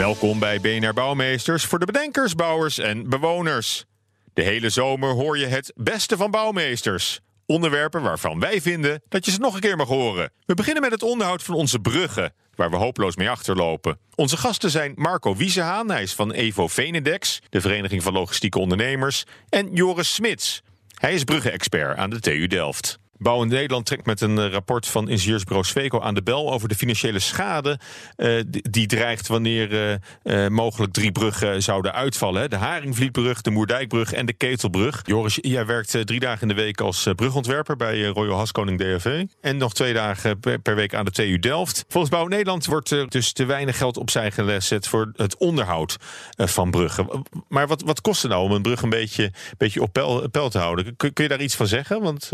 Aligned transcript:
Welkom 0.00 0.38
bij 0.38 0.60
BNR 0.60 0.92
Bouwmeesters 0.92 1.64
voor 1.64 1.78
de 1.78 1.86
bedenkers, 1.86 2.34
bouwers 2.34 2.78
en 2.78 3.08
bewoners. 3.08 3.84
De 4.32 4.42
hele 4.42 4.70
zomer 4.70 5.10
hoor 5.10 5.38
je 5.38 5.46
het 5.46 5.72
beste 5.76 6.16
van 6.16 6.30
bouwmeesters. 6.30 7.20
Onderwerpen 7.46 8.02
waarvan 8.02 8.40
wij 8.40 8.60
vinden 8.60 9.02
dat 9.08 9.24
je 9.24 9.30
ze 9.30 9.38
nog 9.38 9.54
een 9.54 9.60
keer 9.60 9.76
mag 9.76 9.88
horen. 9.88 10.32
We 10.46 10.54
beginnen 10.54 10.82
met 10.82 10.90
het 10.90 11.02
onderhoud 11.02 11.42
van 11.42 11.54
onze 11.54 11.78
bruggen, 11.78 12.32
waar 12.54 12.70
we 12.70 12.76
hopeloos 12.76 13.16
mee 13.16 13.30
achterlopen. 13.30 13.98
Onze 14.14 14.36
gasten 14.36 14.70
zijn 14.70 14.92
Marco 14.96 15.36
Wiesehaan, 15.36 15.90
hij 15.90 16.02
is 16.02 16.14
van 16.14 16.32
Evo 16.32 16.68
Venedex, 16.68 17.38
de 17.48 17.60
Vereniging 17.60 18.02
van 18.02 18.12
Logistieke 18.12 18.58
Ondernemers, 18.58 19.24
en 19.48 19.72
Joris 19.72 20.14
Smits. 20.14 20.62
Hij 20.94 21.14
is 21.14 21.24
bruggenexpert 21.24 21.96
aan 21.96 22.10
de 22.10 22.20
TU 22.20 22.46
Delft. 22.46 22.98
Bouw 23.22 23.42
in 23.42 23.48
Nederland 23.48 23.86
trekt 23.86 24.06
met 24.06 24.20
een 24.20 24.38
eh, 24.38 24.50
rapport 24.50 24.86
van 24.86 25.08
ingenieursbureau 25.08 25.66
Sweco 25.66 26.00
aan 26.00 26.14
de 26.14 26.22
bel 26.22 26.52
over 26.52 26.68
de 26.68 26.74
financiële 26.74 27.18
schade 27.18 27.78
eh, 28.16 28.40
die, 28.70 28.86
dreigt 28.86 29.28
wanneer 29.28 30.00
eh, 30.22 30.48
mogelijk 30.48 30.92
drie 30.92 31.12
bruggen 31.12 31.62
zouden 31.62 31.92
uitvallen. 31.92 32.50
De 32.50 32.56
Haringvlietbrug, 32.56 33.40
de 33.40 33.50
Moerdijkbrug 33.50 34.12
en 34.12 34.26
de 34.26 34.32
Ketelbrug. 34.32 35.02
Joris, 35.04 35.38
jij 35.40 35.66
werkt 35.66 36.06
drie 36.06 36.20
dagen 36.20 36.42
in 36.42 36.56
de 36.56 36.62
week 36.62 36.80
als 36.80 37.08
brugontwerper 37.16 37.76
bij 37.76 38.04
Royal 38.04 38.36
Haskoning 38.36 38.78
DFV. 38.78 39.24
En 39.40 39.56
nog 39.56 39.74
twee 39.74 39.92
dagen 39.92 40.40
per, 40.62 40.74
week 40.74 40.94
aan 40.94 41.04
de 41.04 41.10
TU 41.10 41.38
Delft. 41.38 41.84
Volgens 41.88 42.12
Bouw 42.12 42.26
Nederland 42.26 42.66
wordt 42.66 42.90
er 42.90 43.08
dus 43.08 43.32
te 43.32 43.44
weinig 43.44 43.76
geld 43.76 43.96
opzij 43.96 44.30
gezet 44.30 44.88
voor 44.88 45.12
het 45.16 45.36
onderhoud 45.36 45.96
van 46.36 46.70
bruggen. 46.70 47.24
Maar 47.48 47.66
wat, 47.66 47.82
wat 47.82 48.00
kost 48.00 48.22
het 48.22 48.30
nou 48.30 48.44
om 48.44 48.52
een 48.52 48.62
brug 48.62 48.82
een 48.82 48.90
beetje, 48.90 49.32
beetje 49.56 49.82
op 49.82 49.92
peil, 49.92 50.48
te 50.48 50.58
houden? 50.58 50.96
Kun, 50.96 51.12
kun 51.12 51.24
je 51.24 51.30
daar 51.30 51.40
iets 51.40 51.56
van 51.56 51.66
zeggen? 51.66 52.02
Want 52.02 52.30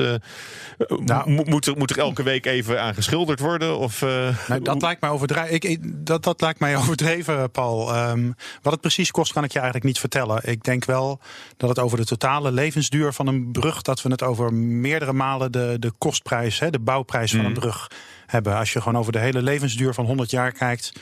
Nou. 1.05 1.31
mo- 1.31 1.43
moet, 1.45 1.67
er, 1.67 1.77
moet 1.77 1.91
er 1.91 1.99
elke 1.99 2.23
week 2.23 2.47
even 2.47 2.83
aan 2.83 2.95
geschilderd 2.95 3.41
worden? 3.41 3.79
Of, 3.79 4.03
eh, 4.03 4.49
Nou, 4.49 4.63
dat, 4.63 4.83
lijkt 4.83 5.01
mij 5.01 5.11
overdreven. 5.11 5.55
Ik, 5.55 6.07
dat, 6.07 6.23
dat 6.23 6.41
lijkt 6.41 6.61
mij 6.61 6.77
overdreven, 6.81 7.51
Paul. 7.51 7.95
Ehm, 7.95 8.31
wat 8.63 8.73
het 8.73 8.81
precies 8.81 9.11
kost, 9.11 9.33
kan 9.33 9.45
ik 9.45 9.53
je 9.53 9.59
eigenlijk 9.59 9.87
niet 9.87 9.99
vertellen. 9.99 10.41
Ik 10.45 10.65
denk 10.65 10.85
wel 10.85 11.21
dat 11.57 11.69
het 11.69 11.79
over 11.79 11.99
de 11.99 12.05
totale 12.05 12.53
levensduur 12.53 13.13
van 13.13 13.27
een 13.27 13.53
brug, 13.53 13.83
dat 13.83 14.03
we 14.03 14.11
het 14.11 14.23
over 14.23 14.55
meerdere 14.55 15.13
malen 15.13 15.53
de, 15.53 15.77
de 15.79 15.93
kostprijs, 15.99 16.59
hè, 16.59 16.71
de 16.71 16.79
bouwprijs 16.81 17.31
van 17.31 17.45
een 17.45 17.53
brug 17.53 17.91
hebben. 18.27 18.57
Als 18.57 18.73
je 18.73 18.81
gewoon 18.81 18.99
over 18.99 19.13
de 19.13 19.19
hele 19.19 19.43
levensduur 19.43 19.95
van 19.95 20.05
100 20.05 20.31
jaar 20.31 20.53
kijkt, 20.53 20.93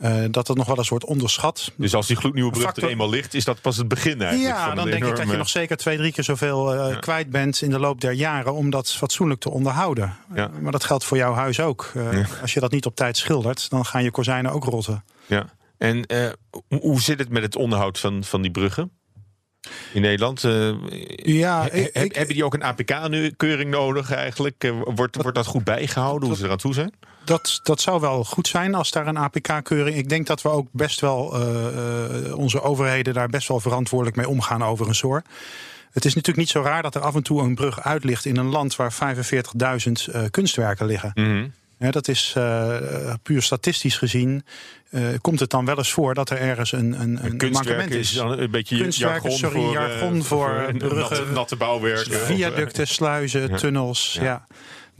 eh, 0.00 0.24
dat 0.30 0.46
dat 0.46 0.56
nog 0.56 0.66
wel 0.66 0.76
eens 0.76 0.88
wordt 0.88 1.04
onderschat. 1.04 1.72
Dus 1.76 1.94
als 1.94 2.06
die 2.06 2.16
gloednieuwe 2.16 2.50
brug 2.50 2.62
Factor- 2.64 2.84
er 2.84 2.90
eenmaal 2.90 3.08
ligt, 3.10 3.34
is 3.34 3.44
dat 3.44 3.60
pas 3.60 3.76
het 3.76 3.88
begin 3.88 4.22
eigenlijk? 4.22 4.56
Ja, 4.56 4.66
van 4.66 4.76
dan 4.76 4.84
een 4.84 4.90
denk 4.90 5.04
ik 5.04 5.16
dat 5.16 5.30
je 5.30 5.36
nog 5.36 5.48
zeker 5.48 5.76
twee, 5.76 5.96
drie 5.96 6.12
keer 6.12 6.24
zoveel 6.24 6.74
eh, 6.74 6.98
kwijt 7.00 7.30
bent 7.30 7.62
in 7.62 7.70
de 7.70 7.78
loop 7.78 8.00
der 8.00 8.12
jaren 8.12 8.54
om 8.54 8.70
dat 8.70 8.92
fatsoenlijk 8.92 9.40
te 9.40 9.50
onderhouden. 9.50 10.16
Ja. 10.34 10.50
Eh, 10.54 10.58
maar 10.60 10.72
dat 10.72 10.84
geldt 10.84 11.04
voor 11.04 11.16
jouw 11.16 11.34
huis 11.34 11.60
ook. 11.60 11.92
Als 12.40 12.54
je 12.54 12.60
dat 12.60 12.70
niet 12.70 12.86
op 12.86 12.96
tijd 12.96 13.16
schildert, 13.16 13.70
dan 13.70 13.84
gaan 13.86 14.02
je 14.02 14.10
kozijnen 14.10 14.52
ook 14.52 14.64
rotten. 14.64 15.04
Ja. 15.26 15.46
En 15.78 16.06
hoe, 16.68 17.00
zit 17.00 17.18
het 17.18 17.28
met 17.28 17.42
het 17.42 17.56
onderhoud 17.56 17.98
van, 17.98 18.24
van 18.24 18.42
die 18.42 18.50
bruggen? 18.50 18.90
In 19.92 20.00
Nederland? 20.00 20.40
Ja, 21.16 21.62
he- 21.62 21.68
ik- 21.78 21.90
he- 21.92 22.02
ik- 22.02 22.14
hebben 22.14 22.34
die 22.34 22.44
ook 22.44 22.54
een 22.54 22.64
APK-keuring 22.64 23.70
nodig 23.70 24.12
eigenlijk? 24.12 24.72
Wordt, 24.84 25.16
wordt 25.16 25.36
dat 25.36 25.46
goed 25.46 25.64
bijgehouden, 25.64 26.28
hoe 26.28 26.36
ze 26.36 26.44
eraan 26.44 26.56
toe 26.56 26.74
zijn? 26.74 26.92
Dat, 27.24 27.60
dat 27.62 27.80
zou 27.80 28.00
wel 28.00 28.24
goed 28.24 28.48
zijn 28.48 28.74
als 28.74 28.90
daar 28.90 29.06
een 29.06 29.18
APK-keuring. 29.18 29.96
Ik 29.96 30.08
denk 30.08 30.26
dat 30.26 30.42
we 30.42 30.48
ook 30.48 30.68
best 30.70 31.00
wel 31.00 31.34
eh, 31.34 32.26
eh, 32.26 32.38
onze 32.38 32.62
overheden 32.62 33.14
daar 33.14 33.28
best 33.28 33.48
wel 33.48 33.60
verantwoordelijk 33.60 34.16
mee 34.16 34.28
omgaan 34.28 34.64
overigens 34.64 35.00
hoor. 35.00 35.22
Het 35.90 36.04
is 36.04 36.14
natuurlijk 36.14 36.38
niet 36.38 36.48
zo 36.48 36.62
raar 36.62 36.82
dat 36.82 36.94
er 36.94 37.00
af 37.00 37.14
en 37.14 37.22
toe 37.22 37.42
een 37.42 37.54
brug 37.54 37.80
uit 37.80 38.04
ligt 38.04 38.24
in 38.24 38.36
een 38.36 38.48
land 38.48 38.76
waar 38.76 38.92
45.000 38.92 40.12
eh, 40.12 40.22
kunstwerken 40.30 40.86
liggen. 40.86 41.10
Mhm. 41.14 41.46
Ja, 41.78 41.90
dat 41.90 42.08
is 42.08 42.36
puur 43.22 43.42
statistisch 43.42 43.96
gezien. 43.96 44.44
komt 45.20 45.40
het 45.40 45.50
dan 45.50 45.64
wel 45.64 45.76
eens 45.76 45.92
voor 45.92 46.14
dat 46.14 46.30
er 46.30 46.38
ergens 46.38 46.72
een, 46.72 47.00
een, 47.00 47.18
een 47.24 47.50
mankement 47.52 47.94
is 47.94 48.12
dan 48.12 48.38
een 48.38 48.50
beetje 48.50 48.76
Kunstwerken, 48.76 49.30
jargon 49.30 49.38
sorry, 49.38 49.60
voor, 49.60 49.72
jargon 49.72 50.24
voor 50.24 50.72
bruggen, 50.78 51.16
natte, 51.16 51.32
natte 51.32 51.56
bouwwerken. 51.56 52.20
Viaducten, 52.20 52.86
sluizen, 52.86 53.48
Ja. 53.48 53.56
tunnels. 53.56 54.12
Ja. 54.12 54.22
Ja. 54.22 54.46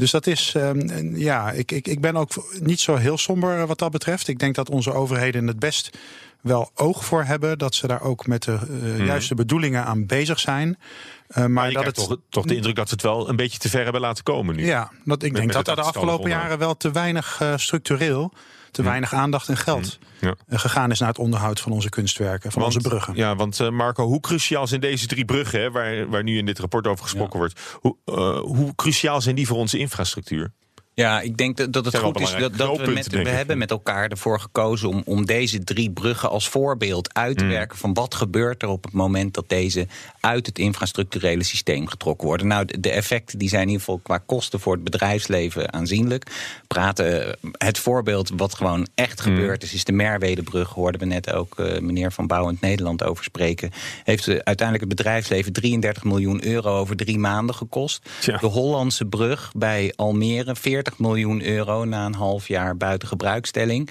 Dus 0.00 0.10
dat 0.10 0.26
is, 0.26 0.52
ehm, 0.56 1.16
ja, 1.16 1.50
ik, 1.50 1.72
ik, 1.72 1.88
ik 1.88 2.00
ben 2.00 2.16
ook 2.16 2.30
niet 2.60 2.80
zo 2.80 2.96
heel 2.96 3.18
somber 3.18 3.60
eh, 3.60 3.64
wat 3.64 3.78
dat 3.78 3.90
betreft. 3.90 4.28
Ik 4.28 4.38
denk 4.38 4.54
dat 4.54 4.70
onze 4.70 4.92
overheden 4.92 5.46
het 5.46 5.58
best 5.58 5.98
wel 6.40 6.70
oog 6.74 7.04
voor 7.04 7.24
hebben. 7.24 7.58
Dat 7.58 7.74
ze 7.74 7.86
daar 7.86 8.02
ook 8.02 8.26
met 8.26 8.42
de 8.42 8.58
eh, 8.82 9.06
juiste 9.06 9.34
bedoelingen 9.34 9.84
aan 9.84 10.06
bezig 10.06 10.40
zijn. 10.40 10.78
Eh, 11.26 11.36
maar 11.36 11.50
Maar 11.50 11.68
je 11.68 11.74
dat 11.74 11.84
het. 11.84 11.94
toch, 11.94 12.16
toch 12.28 12.44
de 12.44 12.54
indruk 12.54 12.74
dat 12.74 12.88
ze 12.88 12.94
het 12.94 13.02
wel 13.02 13.28
een 13.28 13.36
beetje 13.36 13.58
te 13.58 13.68
ver 13.68 13.82
hebben 13.82 14.00
laten 14.00 14.24
komen 14.24 14.56
nu. 14.56 14.66
Ja, 14.66 14.90
dat, 15.04 15.22
ik 15.22 15.32
met 15.32 15.40
denk 15.40 15.52
dat 15.52 15.66
het 15.66 15.78
er 15.78 15.82
de 15.82 15.88
afgelopen 15.88 16.30
jaren 16.30 16.58
wel 16.58 16.76
te 16.76 16.90
weinig 16.90 17.42
structureel, 17.56 18.32
te 18.70 18.82
weinig 18.82 19.12
aandacht 19.12 19.48
en 19.48 19.56
geld 19.56 19.98
Ja. 20.20 20.34
eh, 20.48 20.58
gegaan 20.58 20.90
is 20.90 20.98
naar 20.98 21.08
het 21.08 21.18
onderhoud 21.18 21.60
van 21.60 21.72
onze 21.72 21.88
kunstwerken, 21.88 22.52
van 22.52 22.62
Want- 22.62 22.74
onze 22.76 22.88
bruggen. 22.88 23.14
Ja, 23.16 23.36
want 23.36 23.60
eh, 23.60 23.68
Marco, 23.70 24.06
hoe 24.06 24.20
cruciaal 24.20 24.66
zijn 24.66 24.80
deze 24.80 25.06
drie 25.06 25.24
bruggen, 25.24 25.60
hè, 25.60 25.70
waar, 25.70 26.08
waar 26.08 26.22
nu 26.22 26.38
in 26.38 26.46
dit 26.46 26.58
rapport 26.58 26.86
over 26.86 27.04
gesproken 27.04 27.38
wordt, 27.38 27.60
hoe, 27.80 27.96
eh, 28.04 28.38
hoe 28.40 28.74
cruciaal 28.74 29.20
zijn 29.20 29.34
die 29.34 29.46
voor 29.46 29.56
onze 29.56 29.78
infrastructuur? 29.78 30.52
Ja, 31.00 31.20
ik 31.20 31.36
denk 31.36 31.56
dat, 31.56 31.72
dat 31.72 31.84
het 31.84 31.96
goed 31.96 32.20
is 32.20 32.34
dat, 32.38 32.56
dat 32.56 32.76
we, 32.76 32.90
met, 32.90 33.06
we 33.10 33.28
hebben 33.28 33.58
met 33.58 33.70
elkaar 33.70 34.08
ervoor 34.08 34.40
gekozen 34.40 34.88
om, 34.88 35.02
om 35.04 35.26
deze 35.26 35.64
drie 35.64 35.90
bruggen 35.90 36.30
als 36.30 36.48
voorbeeld 36.48 37.14
uit 37.14 37.28
Mm. 37.30 37.36
te 37.36 37.54
werken 37.54 37.78
van 37.78 37.94
wat 37.94 38.14
gebeurt 38.14 38.62
er 38.62 38.68
op 38.68 38.84
het 38.84 38.92
moment 38.92 39.34
dat 39.34 39.48
deze 39.48 39.86
uit 40.20 40.46
het 40.46 40.58
infrastructurele 40.58 41.42
systeem 41.42 41.86
getrokken 41.86 42.26
worden. 42.26 42.46
Nou, 42.46 42.64
de, 42.64 42.80
de 42.80 42.90
effecten 42.90 43.38
die 43.38 43.48
zijn 43.48 43.62
in 43.62 43.68
ieder 43.68 43.84
geval 43.84 44.00
qua 44.02 44.18
kosten 44.18 44.60
voor 44.60 44.72
het 44.72 44.84
bedrijfsleven 44.84 45.72
aanzienlijk. 45.72 46.30
Praten, 46.66 47.26
eh, 47.26 47.32
het 47.52 47.78
voorbeeld 47.78 48.30
wat 48.36 48.54
gewoon 48.54 48.86
echt 48.94 49.26
Mm. 49.26 49.34
gebeurd 49.34 49.62
is, 49.62 49.72
is 49.74 49.84
de 49.84 49.92
Merwedebrug. 49.92 50.68
Hoorden 50.68 51.00
we 51.00 51.06
net 51.06 51.32
ook 51.32 51.58
eh, 51.58 51.80
meneer 51.80 52.12
Van 52.12 52.26
Bouwend 52.26 52.60
Nederland 52.60 53.02
over 53.04 53.24
spreken. 53.24 53.70
Heeft 54.04 54.28
eh, 54.28 54.34
uiteindelijk 54.34 54.88
het 54.88 54.96
bedrijfsleven 54.96 55.52
33 55.52 56.04
miljoen 56.04 56.44
euro 56.46 56.78
over 56.78 56.96
drie 56.96 57.18
maanden 57.18 57.54
gekost. 57.54 58.08
Tja. 58.20 58.36
De 58.36 58.46
Hollandse 58.46 59.04
brug 59.04 59.52
bij 59.56 59.92
Almere 59.96 60.56
40 60.56 60.89
miljoen 60.98 61.42
euro 61.44 61.84
na 61.84 62.06
een 62.06 62.14
half 62.14 62.48
jaar 62.48 62.76
buiten 62.76 63.08
gebruikstelling. 63.08 63.90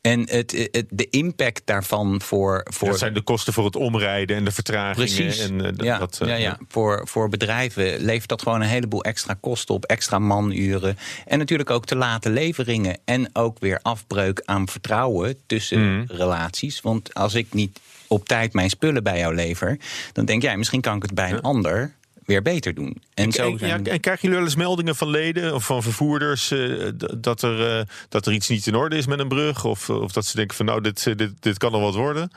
En 0.00 0.20
het, 0.30 0.68
het, 0.70 0.86
de 0.90 1.06
impact 1.10 1.62
daarvan 1.64 2.20
voor. 2.22 2.66
voor 2.70 2.88
Dat 2.88 2.98
zijn 2.98 3.14
de 3.14 3.20
kosten 3.20 3.52
voor 3.52 3.64
het 3.64 3.76
omrijden 3.76 4.36
en 4.36 4.44
de 4.44 4.50
vertragingen. 4.52 5.08
Precies. 5.14 5.38
En, 5.48 5.64
eh, 5.64 5.72
d- 5.72 5.82
ja, 5.82 5.98
dat, 5.98 6.18
eh, 6.22 6.28
ja, 6.28 6.34
ja. 6.34 6.58
Voor, 6.68 7.08
voor 7.08 7.28
bedrijven 7.28 8.00
levert 8.00 8.28
dat 8.28 8.42
gewoon 8.42 8.60
een 8.60 8.68
heleboel 8.68 9.04
extra 9.04 9.36
kosten 9.40 9.74
op, 9.74 9.84
extra 9.84 10.18
manuren. 10.18 10.98
En 11.26 11.38
natuurlijk 11.38 11.70
ook 11.70 11.84
te 11.86 11.96
late 11.96 12.30
leveringen. 12.30 12.98
En 13.04 13.30
ook 13.32 13.58
weer 13.58 13.78
afbreuk 13.82 14.42
aan 14.44 14.68
vertrouwen 14.68 15.36
tussen 15.46 15.96
Mhm. 15.98 16.04
relaties. 16.12 16.80
Want 16.80 17.14
als 17.14 17.34
ik 17.34 17.46
niet 17.52 17.80
op 18.06 18.28
tijd 18.28 18.52
mijn 18.52 18.70
spullen 18.70 19.02
bij 19.02 19.18
jou 19.18 19.34
lever, 19.34 19.78
dan 20.12 20.24
denk 20.24 20.42
jij, 20.42 20.56
misschien 20.56 20.80
kan 20.80 20.96
ik 20.96 21.02
het 21.02 21.14
bij 21.14 21.30
een 21.32 21.40
ander 21.42 21.94
weer 22.24 22.42
beter 22.42 22.74
doen. 22.74 23.02
En, 23.14 23.32
zo 23.32 23.50
ja, 23.50 23.58
zijn- 23.58 23.86
en 23.86 24.00
krijgen 24.00 24.22
jullie 24.22 24.36
wel 24.36 24.46
eens 24.46 24.56
meldingen 24.56 24.96
van 24.96 25.08
leden 25.08 25.54
of 25.54 25.64
van 25.64 25.82
vervoerders 25.82 26.50
eh, 26.50 26.88
dat, 27.18 27.42
er, 27.42 27.78
eh, 27.78 27.84
dat 28.08 28.26
er 28.26 28.32
iets 28.32 28.48
niet 28.48 28.66
in 28.66 28.74
orde 28.74 28.96
is 28.96 29.06
met 29.06 29.18
een 29.18 29.28
brug? 29.28 29.64
Of, 29.64 29.90
of 29.90 30.12
dat 30.12 30.26
ze 30.26 30.36
denken 30.36 30.56
van 30.56 30.66
nou, 30.66 30.80
dit, 30.80 31.06
eh, 31.06 31.16
dit, 31.16 31.32
dit 31.40 31.58
kan 31.58 31.72
nog 31.72 31.80
wat 31.80 31.94
worden? 31.94 32.30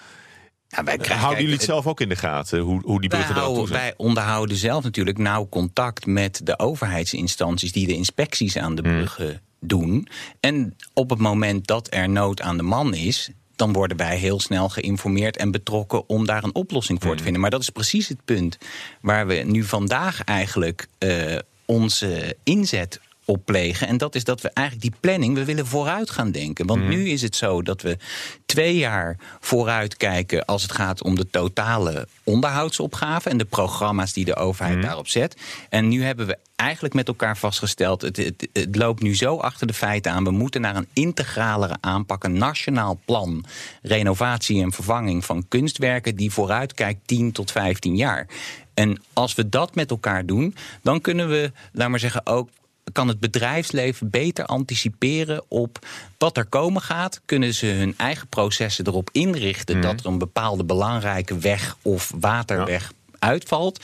Wij 0.84 0.84
krijgen- 0.98 1.18
Houden 1.18 1.40
jullie 1.42 1.56
het 1.58 1.66
zelf 1.66 1.88
ook 1.88 2.02
in 2.02 2.10
de 2.10 2.16
gaten, 2.16 2.60
hoe, 2.60 2.82
hoe 2.84 3.00
die 3.00 3.10
bruggen 3.10 3.34
toe 3.34 3.44
houden, 3.44 3.68
zijn? 3.68 3.80
wij 3.80 3.94
onderhouden 3.98 4.58
zelf 4.58 4.84
natuurlijk 4.84 5.18
nauw 5.18 5.48
contact 5.50 6.06
met 6.06 6.42
de 6.44 6.60
overheidsinstanties 6.60 7.72
die 7.72 7.88
de 7.88 7.94
inspecties 7.96 8.58
aan 8.58 8.76
de 8.76 8.82
Hmm. 8.82 8.92
bruggen 8.96 9.42
doen. 9.60 10.08
En 10.40 10.76
op 10.94 11.10
het 11.10 11.20
moment 11.20 11.68
dat 11.68 11.88
er 11.94 12.10
nood 12.10 12.42
aan 12.42 12.58
de 12.58 12.64
man 12.64 12.94
is, 12.94 13.30
dan 13.64 13.74
worden 13.74 13.98
wij 13.98 14.18
heel 14.18 14.40
snel 14.40 14.70
geïnformeerd 14.70 15.38
en 15.38 15.52
betrokken 15.52 16.10
om 16.10 16.26
daar 16.26 16.44
een 16.44 16.56
oplossing 16.56 17.02
voor 17.02 17.16
te 17.16 17.24
vinden. 17.24 17.42
Maar 17.42 17.50
dat 17.50 17.62
is 17.62 17.70
precies 17.70 18.08
het 18.08 18.26
punt 18.26 18.58
waar 19.02 19.28
we 19.28 19.34
nu 19.34 19.64
vandaag 19.64 20.24
eigenlijk 20.24 20.88
eh, 20.98 21.38
onze 21.66 22.36
inzet 22.44 23.00
opplegen. 23.26 23.88
En 23.88 23.98
dat 23.98 24.16
is 24.16 24.24
dat 24.24 24.42
we 24.42 24.50
eigenlijk 24.54 24.88
die 24.92 25.00
planning, 25.00 25.36
we 25.36 25.46
willen 25.46 25.68
vooruit 25.68 26.10
gaan 26.10 26.32
denken. 26.32 26.66
Want 26.66 26.82
Mhm. 26.82 26.90
nu 26.90 27.10
is 27.10 27.22
het 27.22 27.36
zo 27.36 27.62
dat 27.62 27.82
we 27.82 27.98
twee 28.46 28.78
jaar 28.78 29.18
vooruit 29.40 29.98
kijken 29.98 30.46
als 30.46 30.62
het 30.62 30.72
gaat 30.72 31.04
om 31.04 31.16
de 31.16 31.30
totale 31.30 32.08
onderhoudsopgave 32.24 33.30
en 33.30 33.38
de 33.38 33.46
programma's 33.46 34.14
die 34.14 34.26
de 34.26 34.36
overheid 34.36 34.78
Mhm. 34.78 34.86
daarop 34.86 35.08
zet. 35.08 35.38
En 35.70 35.88
nu 35.88 36.04
hebben 36.04 36.28
we 36.28 36.38
eigenlijk 36.56 36.94
met 36.96 37.08
elkaar 37.08 37.38
vastgesteld, 37.38 38.02
het, 38.02 38.18
het, 38.18 38.48
het 38.54 38.76
loopt 38.76 39.02
nu 39.02 39.16
zo 39.16 39.38
achter 39.38 39.68
de 39.68 39.74
feiten 39.74 40.12
aan. 40.12 40.24
We 40.24 40.32
moeten 40.32 40.62
naar 40.62 40.76
een 40.76 40.88
integralere 40.94 41.76
aanpak, 41.80 42.24
een 42.24 42.38
nationaal 42.38 43.00
plan, 43.06 43.46
renovatie 43.82 44.62
en 44.62 44.72
vervanging 44.72 45.26
van 45.26 45.48
kunstwerken 45.48 46.16
die 46.16 46.32
vooruitkijkt 46.32 47.08
10 47.08 47.32
tot 47.32 47.52
15 47.52 47.96
jaar. 47.96 48.28
En 48.74 49.02
als 49.14 49.36
we 49.36 49.50
dat 49.50 49.76
met 49.76 49.90
elkaar 49.90 50.26
doen, 50.26 50.56
dan 50.82 51.02
kunnen 51.02 51.30
we, 51.30 51.52
laat 51.72 51.90
maar 51.90 52.00
zeggen, 52.00 52.26
ook 52.26 52.50
kan 52.92 53.08
het 53.08 53.20
bedrijfsleven 53.20 54.10
beter 54.10 54.46
anticiperen 54.46 55.44
op 55.48 55.86
wat 56.18 56.38
er 56.38 56.46
komen 56.46 56.82
gaat. 56.82 57.22
Kunnen 57.26 57.54
ze 57.54 57.66
hun 57.66 57.94
eigen 57.98 58.28
processen 58.28 58.88
erop 58.88 59.10
inrichten 59.12 59.82
dat 59.82 60.00
er 60.00 60.06
een 60.06 60.18
bepaalde 60.18 60.64
belangrijke 60.64 61.38
weg 61.38 61.78
of 61.82 62.12
waterweg 62.20 62.94
uitvalt. 63.20 63.84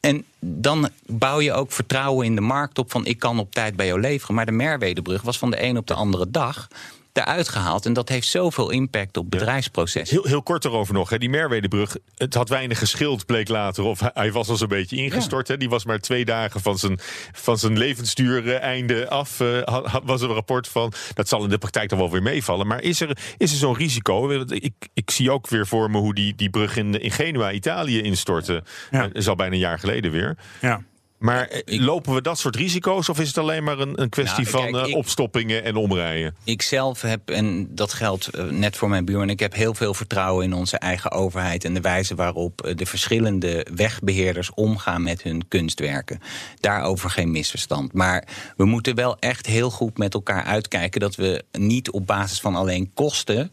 En 0.00 0.24
dan 0.40 0.88
bouw 1.06 1.40
je 1.40 1.52
ook 1.52 1.72
vertrouwen 1.72 2.26
in 2.26 2.34
de 2.34 2.40
markt 2.40 2.78
op 2.78 2.90
van 2.90 3.06
ik 3.06 3.18
kan 3.18 3.38
op 3.38 3.52
tijd 3.52 3.76
bij 3.76 3.86
jou 3.86 4.00
leveren. 4.00 4.34
Maar 4.34 4.46
de 4.46 4.52
Merwedebrug 4.52 5.22
was 5.22 5.38
van 5.38 5.50
de 5.50 5.62
een 5.62 5.76
op 5.76 5.86
de 5.86 5.94
andere 5.94 6.30
dag 6.30 6.68
eruit 7.16 7.48
gehaald. 7.48 7.86
En 7.86 7.92
dat 7.92 8.08
heeft 8.08 8.28
zoveel 8.28 8.70
impact 8.70 9.16
op 9.16 9.30
bedrijfsprocessen. 9.30 10.16
Heel, 10.16 10.26
heel 10.26 10.42
kort 10.42 10.64
erover 10.64 10.94
nog. 10.94 11.10
Hè. 11.10 11.18
Die 11.18 11.28
Merwedebrug, 11.30 11.96
het 12.16 12.34
had 12.34 12.48
weinig 12.48 12.78
geschild, 12.78 13.26
bleek 13.26 13.48
later. 13.48 13.84
Of 13.84 14.00
hij- 14.00 14.10
hij 14.14 14.32
was 14.32 14.48
al 14.48 14.56
zo'n 14.56 14.68
beetje 14.68 14.96
ingestort. 14.96 15.48
Hè. 15.48 15.56
Die 15.56 15.68
was 15.68 15.84
maar 15.84 15.98
twee 15.98 16.24
dagen 16.24 16.60
van 16.60 16.78
zijn, 16.78 16.98
van 17.32 17.58
zijn 17.58 17.78
levensduur 17.78 18.48
eh, 18.54 18.60
einde 18.62 19.08
af. 19.08 19.40
eh, 19.40 19.62
had- 19.64 19.86
had- 19.86 20.02
was 20.04 20.20
er 20.22 20.28
een 20.28 20.34
rapport 20.34 20.68
van. 20.68 20.92
Dat 21.14 21.28
zal 21.28 21.42
in 21.44 21.48
de 21.50 21.58
praktijk 21.58 21.88
dan 21.88 21.98
wel 21.98 22.10
weer 22.10 22.22
meevallen. 22.22 22.66
Maar 22.66 22.82
is 22.82 23.00
er, 23.00 23.18
is 23.38 23.52
er 23.52 23.58
zo'n 23.58 23.74
risico? 23.76 24.30
Ik, 24.40 24.72
ik 24.94 25.10
zie 25.10 25.30
ook 25.30 25.48
weer 25.48 25.66
voor 25.66 25.90
me 25.90 25.98
hoe 25.98 26.14
die, 26.14 26.34
die 26.34 26.50
brug 26.50 26.76
in, 26.76 27.00
in 27.00 27.10
Genua, 27.10 27.52
Italië, 27.52 28.00
instortte. 28.02 28.62
Ja. 28.90 29.02
Dat 29.02 29.14
is 29.14 29.28
al 29.28 29.34
bijna 29.36 29.52
een 29.54 29.58
jaar 29.58 29.78
geleden 29.78 30.10
weer. 30.10 30.36
Ja. 30.60 30.82
Maar 31.18 31.46
eh, 31.48 31.80
lopen 31.80 32.14
we 32.14 32.22
dat 32.22 32.38
soort 32.38 32.56
risico's? 32.56 33.08
Of 33.08 33.20
is 33.20 33.26
het 33.28 33.38
alleen 33.38 33.64
maar 33.64 33.78
een, 33.78 34.00
een 34.02 34.08
kwestie 34.08 34.44
Nou, 34.52 34.56
van 34.72 34.80
eh, 34.80 34.88
ik- 34.88 34.94
opstoppingen 34.94 35.64
en 35.64 35.76
omrijden? 35.76 36.34
Ik 36.44 36.62
zelf 36.62 37.00
heb, 37.00 37.30
en 37.30 37.68
dat 37.74 37.92
geldt 37.92 38.26
eh, 38.28 38.44
net 38.44 38.76
voor 38.76 38.88
mijn 38.88 39.04
buurman, 39.04 39.30
ik 39.30 39.40
heb 39.40 39.54
heel 39.54 39.74
veel 39.74 39.94
vertrouwen 39.94 40.44
in 40.44 40.52
onze 40.52 40.78
eigen 40.78 41.10
overheid 41.10 41.64
en 41.64 41.74
de 41.74 41.80
wijze 41.80 42.14
waarop 42.14 42.72
de 42.76 42.86
verschillende 42.86 43.66
wegbeheerders 43.74 44.54
omgaan 44.54 45.02
met 45.02 45.22
hun 45.22 45.48
kunstwerken. 45.48 46.20
Daarover 46.60 47.10
geen 47.10 47.30
misverstand. 47.30 47.92
Maar 47.92 48.24
we 48.56 48.64
moeten 48.64 48.94
wel 48.94 49.16
echt 49.18 49.46
heel 49.46 49.70
goed 49.70 49.98
met 49.98 50.14
elkaar 50.14 50.44
uitkijken 50.44 51.00
dat 51.00 51.14
we 51.14 51.44
niet 51.52 51.90
op 51.90 52.06
basis 52.06 52.40
van 52.40 52.54
alleen 52.54 52.90
kosten 52.94 53.50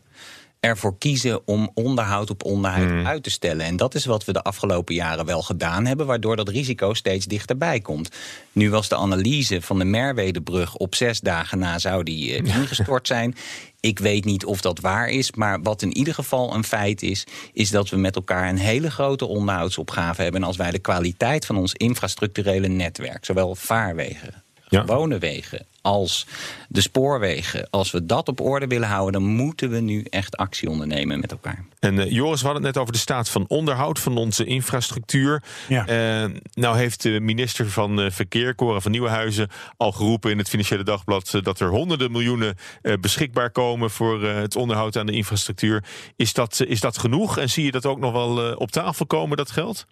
ervoor 0.64 0.98
kiezen 0.98 1.48
om 1.48 1.72
onderhoud 1.74 2.30
op 2.30 2.44
onderhoud 2.44 3.06
uit 3.06 3.24
te 3.24 3.30
stellen. 3.30 3.66
En 3.66 3.78
dat 3.78 3.96
is 3.96 4.06
wat 4.06 4.26
we 4.26 4.34
de 4.34 4.42
afgelopen 4.42 4.96
jaren 4.96 5.26
wel 5.26 5.42
gedaan 5.42 5.86
hebben, 5.86 6.06
waardoor 6.06 6.36
dat 6.36 6.50
risico 6.50 6.94
steeds 6.94 7.26
dichterbij 7.26 7.80
komt. 7.80 8.10
Nu 8.52 8.70
was 8.70 8.90
de 8.90 8.96
analyse 8.96 9.62
van 9.62 9.80
de 9.80 9.86
Merwedebrug 9.86 10.76
op 10.76 10.96
zes 10.96 11.20
dagen 11.20 11.60
na 11.60 11.80
zou 11.80 12.04
die 12.04 12.36
eh, 12.36 12.56
ingestort 12.56 13.08
zijn. 13.08 13.36
Ik 13.80 14.00
weet 14.00 14.26
niet 14.26 14.46
of 14.46 14.62
dat 14.62 14.80
waar 14.80 15.10
is, 15.10 15.32
maar 15.32 15.62
wat 15.62 15.82
in 15.82 15.98
ieder 15.98 16.14
geval 16.14 16.54
een 16.54 16.64
feit 16.64 17.02
is, 17.02 17.26
is 17.54 17.70
dat 17.70 17.90
we 17.90 17.98
met 17.98 18.16
elkaar 18.16 18.50
een 18.50 18.58
hele 18.58 18.92
grote 18.92 19.26
onderhoudsopgave 19.26 20.22
hebben. 20.22 20.42
En 20.42 20.48
als 20.48 20.58
wij 20.58 20.72
de 20.72 20.80
kwaliteit 20.80 21.46
van 21.46 21.58
ons 21.58 21.74
infrastructurele 21.74 22.68
netwerk, 22.68 23.26
zowel 23.26 23.56
vaarwegen, 23.56 24.44
Ja. 24.70 24.80
gewone 24.80 25.18
wegen 25.18 25.66
als 25.82 26.26
de 26.68 26.82
spoorwegen, 26.82 27.68
als 27.70 27.92
we 27.92 28.06
dat 28.06 28.28
op 28.28 28.42
orde 28.42 28.68
willen 28.68 28.88
houden, 28.88 29.22
dan 29.22 29.30
moeten 29.30 29.70
we 29.70 29.80
nu 29.80 30.06
echt 30.10 30.38
actie 30.38 30.70
ondernemen 30.70 31.20
met 31.20 31.32
elkaar. 31.32 31.66
En 31.80 32.00
eh, 32.00 32.12
Joris, 32.12 32.40
we 32.40 32.46
hadden 32.46 32.64
het 32.66 32.74
net 32.74 32.82
over 32.82 32.94
de 32.94 33.00
staat 33.00 33.30
van 33.30 33.46
onderhoud 33.48 34.00
van 34.00 34.18
onze 34.18 34.46
infrastructuur. 34.46 35.44
Ja. 35.68 35.88
Eh, 35.88 36.30
nou 36.54 36.78
heeft 36.78 37.02
de 37.02 37.20
minister 37.20 37.70
van 37.70 38.02
eh, 38.02 38.12
Verkeer, 38.12 38.56
Cora 38.56 38.80
van 38.80 38.92
Nieuwenhuizen, 38.92 39.50
al 39.78 39.92
geroepen 39.92 40.32
in 40.32 40.38
het 40.38 40.50
Financiële 40.50 40.84
Dagblad 40.84 41.40
dat 41.42 41.60
er 41.60 41.70
honderden 41.70 42.12
miljoenen 42.12 42.58
eh, 42.82 42.94
beschikbaar 43.00 43.52
komen 43.52 43.90
voor 43.90 44.24
eh, 44.24 44.36
het 44.36 44.56
onderhoud 44.56 44.98
aan 44.98 45.06
de 45.06 45.12
infrastructuur. 45.12 45.84
Is 46.16 46.34
dat, 46.34 46.64
is 46.68 46.80
dat 46.80 46.98
genoeg? 46.98 47.38
En 47.38 47.50
zie 47.50 47.66
je 47.66 47.72
dat 47.72 47.86
ook 47.86 48.00
nog 48.00 48.12
wel 48.12 48.56
op 48.56 48.72
tafel 48.72 49.06
komen, 49.06 49.38
dat 49.38 49.52
geld? 49.52 49.86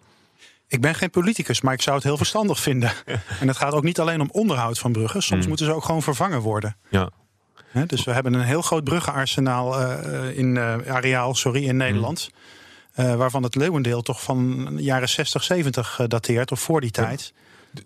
Ik 0.72 0.80
ben 0.80 0.94
geen 0.94 1.10
politicus, 1.10 1.60
maar 1.60 1.74
ik 1.74 1.82
zou 1.82 1.96
het 1.96 2.04
heel 2.04 2.16
verstandig 2.16 2.60
vinden. 2.60 2.92
En 3.40 3.48
het 3.48 3.56
gaat 3.56 3.72
ook 3.72 3.82
niet 3.82 4.00
alleen 4.00 4.20
om 4.20 4.28
onderhoud 4.32 4.78
van 4.78 4.92
bruggen. 4.92 5.22
Soms 5.22 5.46
moeten 5.46 5.66
ze 5.66 5.72
ook 5.72 5.84
gewoon 5.84 6.02
vervangen 6.02 6.40
worden. 6.40 6.76
Ja. 6.88 7.10
Dus 7.86 8.04
we 8.04 8.12
hebben 8.12 8.34
een 8.34 8.40
heel 8.44 8.62
groot 8.62 8.84
bruggenarsenaal 8.84 9.80
eh, 9.80 10.38
in 10.38 10.56
eh, 10.56 10.74
areaal, 10.88 11.34
sorry, 11.34 11.64
in 11.64 11.76
Nederland. 11.76 12.30
Eh, 12.92 13.14
waarvan 13.14 13.42
het 13.42 13.54
leeuwendeel 13.54 14.02
toch 14.02 14.22
van 14.22 14.64
de 14.76 14.82
jaren 14.82 15.08
60, 15.08 15.42
70 15.42 15.98
eh, 16.00 16.06
dateert, 16.08 16.50
of 16.52 16.60
voor 16.60 16.80
die 16.80 16.90
tijd. 16.90 17.32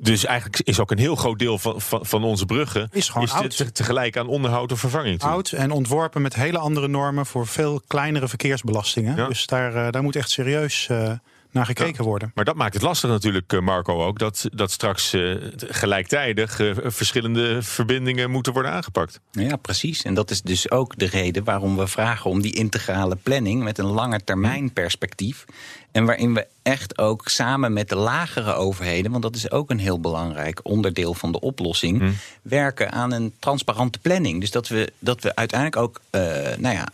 Dus 0.00 0.24
eigenlijk 0.24 0.60
is 0.60 0.80
ook 0.80 0.90
een 0.90 0.98
heel 0.98 1.16
groot 1.16 1.38
deel 1.38 1.58
van, 1.58 1.80
van, 1.80 2.06
van 2.06 2.24
onze 2.24 2.46
bruggen 2.46 2.88
Is 2.92 3.08
gewoon 3.08 3.26
te- 3.26 3.32
oud. 3.34 3.56
te- 3.56 3.72
tegelijk 3.72 4.16
aan 4.16 4.26
onderhoud 4.26 4.72
of 4.72 4.80
vervanging. 4.80 5.18
toe. 5.18 5.28
Oud 5.30 5.52
en 5.52 5.70
ontworpen 5.70 6.22
met 6.22 6.34
hele 6.34 6.58
andere 6.58 6.88
normen 6.88 7.26
voor 7.26 7.46
veel 7.46 7.82
kleinere 7.86 8.28
verkeersbelastingen. 8.28 9.16
Ja. 9.16 9.28
Dus 9.28 9.46
daar, 9.46 9.92
daar 9.92 10.02
moet 10.02 10.16
echt 10.16 10.30
serieus 10.30 10.88
naar 11.56 11.66
gekeken 11.66 12.04
worden. 12.04 12.30
Maar 12.34 12.44
dat 12.44 12.54
maakt 12.54 12.74
het 12.74 12.82
lastig 12.82 13.10
natuurlijk, 13.10 13.52
eh, 13.52 13.60
Marco, 13.60 14.04
ook. 14.04 14.18
Dat, 14.18 14.48
dat 14.52 14.70
straks 14.70 15.12
eh, 15.12 15.34
gelijktijdig 15.58 16.60
eh, 16.60 16.70
verschillende 16.84 17.62
verbindingen 17.62 18.30
moeten 18.30 18.52
worden 18.52 18.72
aangepakt. 18.72 19.20
Ja, 19.30 19.56
precies. 19.56 20.02
En 20.02 20.14
dat 20.14 20.30
is 20.30 20.42
dus 20.42 20.70
ook 20.70 20.98
de 20.98 21.06
reden 21.06 21.44
waarom 21.44 21.76
we 21.76 21.86
vragen 21.86 22.30
om 22.30 22.40
die 22.40 22.54
integrale 22.54 23.16
planning 23.16 23.62
met 23.62 23.78
een 23.78 23.86
lange 23.86 24.20
termijn 24.24 24.72
perspectief. 24.72 25.44
En 25.92 26.04
waarin 26.04 26.34
we 26.34 26.46
echt 26.62 26.98
ook 26.98 27.28
samen 27.28 27.72
met 27.72 27.88
de 27.88 27.96
lagere 27.96 28.54
overheden, 28.54 29.10
want 29.10 29.22
dat 29.22 29.34
is 29.34 29.50
ook 29.50 29.70
een 29.70 29.78
heel 29.78 30.00
belangrijk 30.00 30.60
onderdeel 30.62 31.14
van 31.14 31.32
de 31.32 31.40
oplossing, 31.40 32.16
werken 32.42 32.92
aan 32.92 33.12
een 33.12 33.32
transparante 33.38 33.98
planning. 33.98 34.40
Dus 34.40 34.50
dat 34.50 34.68
we, 34.68 34.92
dat 34.98 35.22
we 35.22 35.36
uiteindelijk 35.36 35.80
ook, 35.80 36.00
eh, 36.10 36.20
nou 36.58 36.74
ja, 36.74 36.88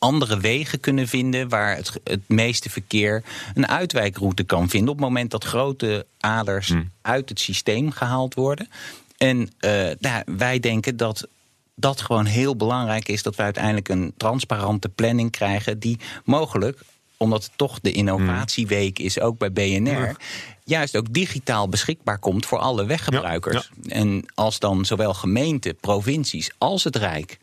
andere 0.00 0.40
wegen 0.40 0.80
kunnen 0.80 1.08
vinden 1.08 1.48
waar 1.48 1.76
het, 1.76 2.00
het 2.04 2.28
meeste 2.28 2.70
verkeer 2.70 3.22
een 3.54 3.68
uitwijkroute 3.68 4.42
kan 4.42 4.68
vinden 4.68 4.88
op 4.90 4.96
het 4.96 5.06
moment 5.06 5.30
dat 5.30 5.44
grote 5.44 6.06
aders 6.20 6.72
uit 7.02 7.28
het 7.28 7.40
systeem 7.40 7.90
gehaald 7.90 8.34
worden. 8.34 8.68
En 9.16 9.50
eh, 9.58 9.90
nou, 9.98 10.22
wij 10.26 10.60
denken 10.60 10.96
dat 10.96 11.28
dat 11.74 12.00
gewoon 12.00 12.24
heel 12.24 12.56
belangrijk 12.56 13.08
is 13.08 13.22
dat 13.22 13.36
we 13.36 13.42
uiteindelijk 13.42 13.88
een 13.88 14.12
transparante 14.16 14.88
planning 14.88 15.30
krijgen 15.30 15.78
die 15.78 15.98
mogelijk 16.24 16.80
omdat 17.16 17.44
het 17.44 17.52
toch 17.56 17.80
de 17.80 17.92
innovatieweek 17.92 18.98
is, 18.98 19.20
ook 19.20 19.38
bij 19.38 19.52
BNR, 19.52 20.16
juist 20.64 20.96
ook 20.96 21.12
digitaal 21.12 21.68
beschikbaar 21.68 22.18
komt 22.18 22.46
voor 22.46 22.58
alle 22.58 22.84
weggebruikers. 22.84 23.70
En 23.88 24.24
als 24.34 24.58
dan 24.58 24.84
zowel 24.84 25.14
gemeenten, 25.14 25.76
provincies 25.76 26.50
als 26.58 26.84
het 26.84 26.96
Rijk 26.96 27.38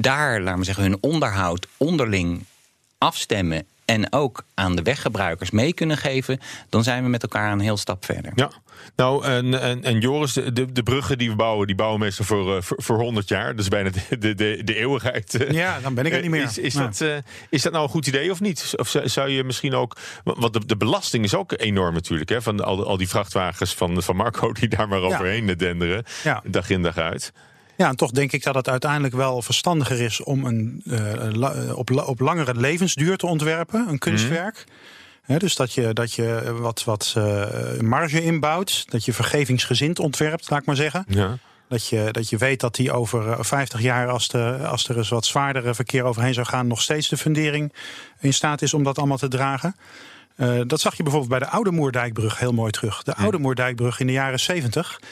daar, 0.00 0.40
laten 0.40 0.58
we 0.58 0.64
zeggen, 0.64 0.84
hun 0.84 0.98
onderhoud 1.00 1.66
onderling 1.76 2.44
afstemmen 2.98 3.66
en 3.84 4.12
ook 4.12 4.44
aan 4.54 4.76
de 4.76 4.82
weggebruikers 4.82 5.50
mee 5.50 5.72
kunnen 5.72 5.96
geven, 5.96 6.40
dan 6.68 6.82
zijn 6.82 7.02
we 7.02 7.08
met 7.08 7.22
elkaar 7.22 7.52
een 7.52 7.60
heel 7.60 7.76
stap 7.76 8.04
verder. 8.04 8.32
Ja, 8.34 8.50
nou 8.96 9.24
en, 9.24 9.60
en, 9.60 9.84
en 9.84 10.00
Joris, 10.00 10.32
de, 10.32 10.52
de, 10.52 10.72
de 10.72 10.82
bruggen 10.82 11.18
die 11.18 11.30
we 11.30 11.36
bouwen, 11.36 11.66
die 11.66 11.76
bouwen 11.76 12.00
meestal 12.00 12.24
voor, 12.24 12.56
eh, 12.56 12.62
voor, 12.62 12.82
voor 12.82 12.98
100 13.00 13.28
jaar. 13.28 13.56
Dus 13.56 13.68
bijna 13.68 13.90
de, 13.90 14.18
de, 14.18 14.34
de, 14.34 14.60
de 14.64 14.74
eeuwigheid. 14.74 15.34
eh. 15.34 15.50
Ja, 15.50 15.80
dan 15.80 15.94
ben 15.94 16.06
ik 16.06 16.12
het 16.12 16.22
niet 16.22 16.30
meer. 16.30 16.42
Is, 16.42 16.58
is, 16.58 16.74
dat, 16.74 17.00
eh, 17.00 17.16
is 17.50 17.62
dat 17.62 17.72
nou 17.72 17.84
een 17.84 17.90
goed 17.90 18.06
idee 18.06 18.30
of 18.30 18.40
niet? 18.40 18.72
Of 18.76 18.94
zou, 19.04 19.28
je 19.28 19.44
misschien 19.44 19.74
ook. 19.74 19.96
Want 20.24 20.52
de, 20.52 20.66
de 20.66 20.76
belasting 20.76 21.24
is 21.24 21.34
ook 21.34 21.52
enorm 21.56 21.94
natuurlijk. 21.94 22.30
Hè, 22.30 22.42
van 22.42 22.64
al, 22.64 22.86
al 22.86 22.96
die 22.96 23.08
vrachtwagens 23.08 23.74
van, 23.74 24.02
van 24.02 24.16
Marco 24.16 24.52
die 24.52 24.68
daar 24.68 24.88
maar 24.88 25.02
overheen 25.02 25.46
denderen. 25.56 26.04
Ja. 26.24 26.42
Dag 26.46 26.70
in 26.70 26.82
dag 26.82 26.96
uit. 26.96 27.32
Ja, 27.78 27.88
en 27.88 27.96
toch 27.96 28.10
denk 28.10 28.32
ik 28.32 28.42
dat 28.42 28.54
het 28.54 28.68
uiteindelijk 28.68 29.14
wel 29.14 29.42
verstandiger 29.42 30.00
is 30.00 30.22
om 30.22 30.44
een 30.44 30.82
la- 31.32 31.72
op, 31.74 31.90
op 31.90 32.20
langere 32.20 32.54
levensduur 32.54 33.16
te 33.16 33.26
ontwerpen, 33.26 33.88
een 33.88 33.98
kunstwerk. 33.98 34.64
Hè, 35.22 35.36
dus 35.36 35.54
dat 35.54 35.72
je, 35.72 35.92
dat 35.92 36.12
je 36.12 36.54
wat, 36.60 36.84
wat 36.84 37.14
eh, 37.16 37.80
marge 37.80 38.22
inbouwt, 38.22 38.90
dat 38.90 39.04
je 39.04 39.12
vergevingsgezind 39.12 39.98
ontwerpt, 39.98 40.50
laat 40.50 40.60
ik 40.60 40.66
maar 40.66 40.76
zeggen. 40.76 41.04
Ja. 41.08 41.38
Dat 41.68 41.86
je, 41.86 42.08
dat 42.10 42.28
je 42.28 42.36
weet 42.36 42.60
dat 42.60 42.74
die 42.74 42.92
over 42.92 43.30
eh, 43.30 43.38
50 43.40 43.80
jaar, 43.80 44.08
als, 44.08 44.28
de, 44.28 44.58
als 44.66 44.88
er 44.88 44.96
eens 44.96 45.08
wat 45.08 45.26
zwaardere 45.26 45.74
verkeer 45.74 46.04
overheen 46.04 46.34
zou 46.34 46.46
gaan, 46.46 46.66
nog 46.66 46.82
steeds 46.82 47.08
de 47.08 47.16
fundering 47.16 47.72
in 48.20 48.34
staat 48.34 48.62
is 48.62 48.74
om 48.74 48.84
dat 48.84 48.98
allemaal 48.98 49.18
te 49.18 49.28
dragen. 49.28 49.76
Dat 50.66 50.80
zag 50.80 50.96
je 50.96 51.02
bijvoorbeeld 51.02 51.40
bij 51.40 51.48
de 51.48 51.54
Oude 51.54 51.70
Moerdijkbrug 51.70 52.38
heel 52.38 52.52
mooi 52.52 52.70
terug. 52.70 53.02
De 53.02 53.14
Oude 53.14 53.38
Moerdijkbrug 53.38 54.00
in 54.00 54.06
de 54.06 54.12
jaren 54.12 54.40
70, 54.40 55.00
eh, 55.00 55.06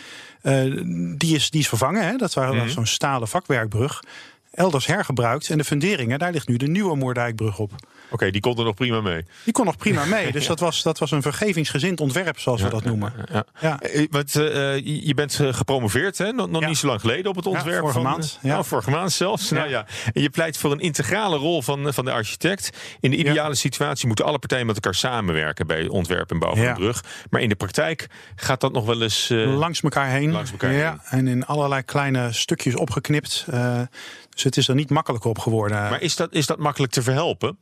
die, 1.16 1.34
is, 1.34 1.50
die 1.50 1.60
is 1.60 1.68
vervangen. 1.68 2.06
Hè? 2.06 2.16
Dat 2.16 2.34
was 2.34 2.72
zo'n 2.72 2.86
stalen 2.86 3.28
vakwerkbrug. 3.28 4.02
Elders 4.50 4.86
hergebruikt. 4.86 5.50
En 5.50 5.58
de 5.58 5.64
funderingen, 5.64 6.18
daar 6.18 6.32
ligt 6.32 6.48
nu 6.48 6.56
de 6.56 6.68
nieuwe 6.68 6.96
Moerdijkbrug 6.96 7.58
op. 7.58 7.72
Oké, 8.10 8.30
die 8.30 8.40
kon 8.40 8.58
er 8.58 8.64
nog 8.64 8.74
prima 8.74 9.00
mee. 9.00 9.24
Die 9.44 9.52
kon 9.52 9.64
nog 9.64 9.76
prima 9.76 10.04
mee. 10.04 10.32
Dus 10.36 10.46
dat, 10.46 10.60
was, 10.60 10.82
dat 10.82 10.98
was 10.98 11.10
een 11.10 11.22
vergevingsgezind 11.22 12.00
ontwerp, 12.00 12.38
zoals 12.38 12.62
we 12.62 12.68
dat 12.68 12.84
noemen. 12.84 13.12
Ja. 13.32 13.44
Ja. 13.60 13.80
Eh, 13.80 14.06
Want, 14.10 14.36
eh, 14.36 14.76
je 15.06 15.12
bent 15.14 15.40
eh, 15.40 15.52
gepromoveerd, 15.54 16.18
hè? 16.18 16.32
Nog, 16.32 16.66
niet 16.66 16.76
zo 16.78 16.86
lang 16.86 17.00
geleden 17.00 17.30
op 17.30 17.36
het 17.36 17.46
ontwerp. 17.46 17.78
vorige 17.78 17.92
van, 18.00 18.02
maand, 18.02 18.38
Ja. 18.42 18.58
Oh, 18.58 18.64
vorige 18.64 18.90
maand 18.90 19.12
zelfs. 19.12 19.50
Nou, 19.50 19.68
ja. 19.68 19.86
En 20.12 20.22
je 20.22 20.30
pleit 20.30 20.56
voor 20.58 20.72
een 20.72 20.80
integrale 20.80 21.36
rol 21.36 21.62
van, 21.62 21.92
van 21.94 22.04
de 22.04 22.12
architect. 22.12 22.70
In 23.00 23.10
de 23.10 23.16
ideale 23.16 23.54
situatie 23.54 24.06
moeten 24.06 24.24
alle 24.24 24.38
partijen 24.38 24.66
met 24.66 24.74
elkaar 24.74 24.94
samenwerken 24.94 25.66
bij 25.66 25.88
ontwerp 25.88 26.30
en 26.30 26.38
bouw 26.38 26.54
van 26.56 26.64
een 26.66 26.74
brug. 26.74 27.04
Maar 27.30 27.40
in 27.40 27.48
de 27.48 27.54
praktijk 27.54 28.06
gaat 28.36 28.60
dat 28.60 28.72
nog 28.72 28.84
wel 28.84 29.02
eens. 29.02 29.30
eh, 29.30 29.56
Langs 29.56 29.80
elkaar 29.82 30.08
heen. 30.08 30.32
Langs 30.32 30.50
elkaar 30.50 30.72
ja, 30.72 31.00
En 31.04 31.26
in 31.28 31.46
allerlei 31.46 31.82
kleine 31.82 32.32
stukjes 32.32 32.74
opgeknipt. 32.74 33.44
Eh, 33.50 33.80
dus 34.30 34.42
het 34.44 34.56
is 34.56 34.68
er 34.68 34.74
niet 34.74 34.90
makkelijker 34.90 35.30
op 35.30 35.38
geworden. 35.38 35.76
maar 35.76 36.00
is 36.02 36.16
dat, 36.16 36.32
is 36.32 36.46
dat 36.46 36.58
makkelijk 36.58 36.92
te 36.92 37.02
verhelpen? 37.02 37.58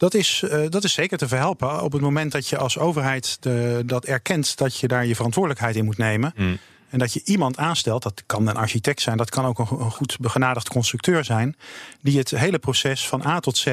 Dat 0.00 0.14
is, 0.14 0.42
eh, 0.42 0.60
dat 0.68 0.84
is 0.84 0.92
zeker 0.92 1.18
te 1.18 1.28
verhelpen. 1.28 1.82
Op 1.82 1.92
het 1.92 2.00
moment 2.00 2.32
dat 2.32 2.48
je 2.48 2.56
als 2.58 2.78
overheid 2.78 3.36
de, 3.40 3.82
dat 3.86 4.04
erkent 4.04 4.56
dat 4.56 4.76
je 4.76 4.88
daar 4.88 5.06
je 5.06 5.14
verantwoordelijkheid 5.14 5.76
in 5.76 5.84
moet 5.84 5.98
nemen. 5.98 6.32
Hmm. 6.36 6.58
En 6.88 6.98
dat 6.98 7.12
je 7.12 7.20
iemand 7.24 7.56
aanstelt, 7.56 8.02
dat 8.02 8.22
kan 8.26 8.46
een 8.46 8.56
architect 8.56 9.00
zijn, 9.00 9.16
dat 9.16 9.30
kan 9.30 9.44
ook 9.44 9.58
een, 9.58 9.66
go- 9.66 9.80
een 9.80 9.90
goed 9.90 10.16
begenadigd 10.20 10.68
constructeur 10.68 11.24
zijn. 11.24 11.56
Die 12.00 12.18
het 12.18 12.30
hele 12.30 12.58
proces 12.58 13.08
van 13.08 13.26
A 13.26 13.40
tot 13.40 13.56
Z 13.56 13.66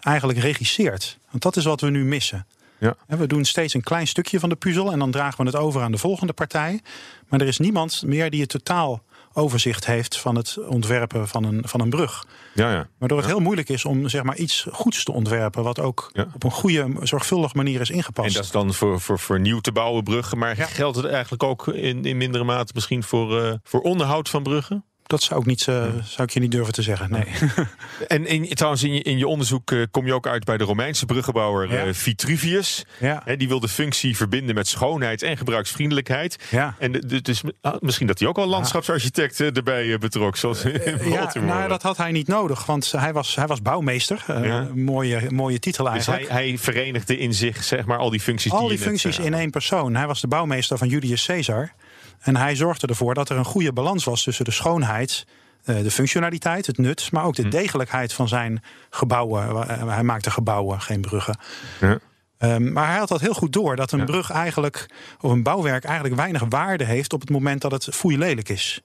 eigenlijk 0.00 0.38
regisseert. 0.38 1.18
Want 1.30 1.42
dat 1.42 1.56
is 1.56 1.64
wat 1.64 1.80
we 1.80 1.90
nu 1.90 2.04
missen. 2.04 2.46
Ja. 2.78 2.96
We 3.06 3.26
doen 3.26 3.44
steeds 3.44 3.74
een 3.74 3.82
klein 3.82 4.06
stukje 4.06 4.40
van 4.40 4.48
de 4.48 4.56
puzzel 4.56 4.92
en 4.92 4.98
dan 4.98 5.10
dragen 5.10 5.38
we 5.38 5.50
het 5.50 5.60
over 5.60 5.82
aan 5.82 5.92
de 5.92 5.98
volgende 5.98 6.32
partij. 6.32 6.80
Maar 7.28 7.40
er 7.40 7.46
is 7.46 7.58
niemand 7.58 8.02
meer 8.06 8.30
die 8.30 8.40
het 8.40 8.50
totaal 8.50 9.02
overzicht 9.32 9.86
heeft 9.86 10.18
van 10.18 10.36
het 10.36 10.58
ontwerpen 10.68 11.28
van 11.28 11.44
een, 11.44 11.62
van 11.66 11.80
een 11.80 11.90
brug. 11.90 12.24
Ja, 12.54 12.72
ja. 12.72 12.88
Waardoor 12.98 13.18
het 13.18 13.26
heel 13.26 13.40
moeilijk 13.40 13.68
is 13.68 13.84
om 13.84 14.08
zeg 14.08 14.22
maar, 14.22 14.36
iets 14.36 14.66
goeds 14.70 15.04
te 15.04 15.12
ontwerpen. 15.12 15.62
wat 15.62 15.80
ook 15.80 16.10
Ja. 16.12 16.26
op 16.34 16.44
een 16.44 16.50
goede, 16.50 16.88
zorgvuldige 17.02 17.56
manier 17.56 17.80
is 17.80 17.90
ingepast. 17.90 18.28
En 18.28 18.34
dat 18.34 18.44
is 18.44 18.50
dan 18.50 18.74
voor, 18.74 19.00
voor, 19.00 19.18
voor 19.18 19.40
nieuw 19.40 19.60
te 19.60 19.72
bouwen 19.72 20.02
bruggen. 20.04 20.38
Maar 20.38 20.56
Ja. 20.56 20.66
geldt 20.66 20.96
het 20.96 21.06
eigenlijk 21.06 21.42
ook 21.42 21.68
in, 21.68 22.04
in 22.04 22.16
mindere 22.16 22.44
mate 22.44 22.72
misschien 22.74 23.02
voor, 23.02 23.42
eh, 23.42 23.52
voor 23.62 23.80
onderhoud 23.80 24.28
van 24.28 24.42
bruggen? 24.42 24.84
Dat 25.10 25.22
zou 25.22 25.40
ik, 25.40 25.46
niet, 25.46 25.68
eh, 25.68 25.74
zou 26.04 26.22
ik 26.22 26.30
je 26.30 26.40
niet 26.40 26.50
durven 26.50 26.72
te 26.72 26.82
zeggen. 26.82 27.10
Nee. 27.10 27.24
En 28.08 28.26
in, 28.26 28.48
trouwens, 28.54 28.82
in 28.82 28.92
je, 28.94 29.02
in 29.02 29.18
je 29.18 29.26
onderzoek 29.26 29.70
eh, 29.72 29.82
kom 29.90 30.06
je 30.06 30.12
ook 30.14 30.26
uit 30.26 30.44
bij 30.44 30.56
de 30.56 30.64
Romeinse 30.64 31.06
bruggenbouwer 31.06 31.72
Ja. 31.72 31.84
eh, 31.84 31.92
Vitruvius. 31.92 32.84
Ja. 33.00 33.22
Die 33.36 33.48
wil 33.48 33.60
de 33.60 33.68
functie 33.68 34.16
verbinden 34.16 34.54
met 34.54 34.68
schoonheid 34.68 35.22
en 35.22 35.36
gebruiksvriendelijkheid. 35.36 36.38
Ja. 36.50 36.74
En 36.78 36.92
de- 36.92 37.06
de- 37.06 37.20
dus 37.22 37.42
misschien 37.80 38.06
dat 38.06 38.18
hij 38.18 38.28
ook 38.28 38.38
al 38.38 38.46
landschapsarchitect 38.46 39.40
erbij 39.40 39.98
betrok. 39.98 40.36
Zoals 40.36 40.62
Ja, 41.04 41.32
nou, 41.40 41.68
dat 41.68 41.82
had 41.82 41.96
hij 41.96 42.12
niet 42.12 42.26
nodig, 42.28 42.66
want 42.66 42.92
hij 42.96 43.12
was, 43.12 43.34
hij 43.34 43.46
was 43.46 43.62
bouwmeester. 43.62 44.24
Ja. 44.26 44.68
mooie, 44.74 45.30
mooie 45.30 45.58
titel 45.58 45.84
dus 45.84 45.92
eigenlijk. 45.92 46.28
hij, 46.28 46.46
hij 46.48 46.58
verenigde 46.58 47.18
in 47.18 47.34
zich 47.34 47.64
zeg 47.64 47.84
maar, 47.84 47.98
al 47.98 48.10
die 48.10 48.20
functies 48.20 48.52
Al 48.52 48.58
die 48.58 48.68
die 48.68 48.78
functies 48.78 49.18
in 49.18 49.34
één 49.34 49.50
persoon. 49.50 49.94
Hij 49.94 50.06
was 50.06 50.20
de 50.20 50.28
bouwmeester 50.28 50.78
van 50.78 50.88
Julius 50.88 51.26
Caesar. 51.26 51.72
En 52.20 52.36
hij 52.36 52.56
zorgde 52.56 52.86
ervoor 52.86 53.14
dat 53.14 53.28
er 53.28 53.36
een 53.36 53.44
goede 53.44 53.72
balans 53.72 54.04
was 54.04 54.22
tussen 54.22 54.44
de 54.44 54.50
schoonheid, 54.50 55.26
eh, 55.64 55.82
de 55.82 55.90
functionaliteit, 55.90 56.66
het 56.66 56.78
nut, 56.78 57.12
maar 57.12 57.24
ook 57.24 57.34
de 57.34 57.42
Hm. 57.42 57.50
degelijkheid 57.50 58.12
van 58.12 58.28
zijn 58.28 58.62
gebouwen. 58.90 59.68
Eh, 59.68 59.88
Hij 59.88 60.02
maakte 60.02 60.30
gebouwen, 60.30 60.80
geen 60.80 61.00
bruggen. 61.00 61.38
Ja. 61.80 61.98
Ehm, 62.38 62.72
maar 62.72 62.86
hij 62.88 62.98
had 62.98 63.08
dat 63.08 63.20
heel 63.20 63.34
goed 63.34 63.52
door, 63.52 63.76
dat 63.76 63.92
een 63.92 63.98
Ja. 63.98 64.04
brug 64.04 64.30
eigenlijk, 64.30 64.86
of 65.20 65.30
een 65.30 65.42
bouwwerk 65.42 65.84
eigenlijk 65.84 66.16
weinig 66.16 66.42
waarde 66.48 66.84
heeft 66.84 67.12
op 67.12 67.20
het 67.20 67.30
moment 67.30 67.60
dat 67.60 67.72
het 67.72 67.84
foei 67.94 68.18
lelijk 68.18 68.48
is. 68.48 68.80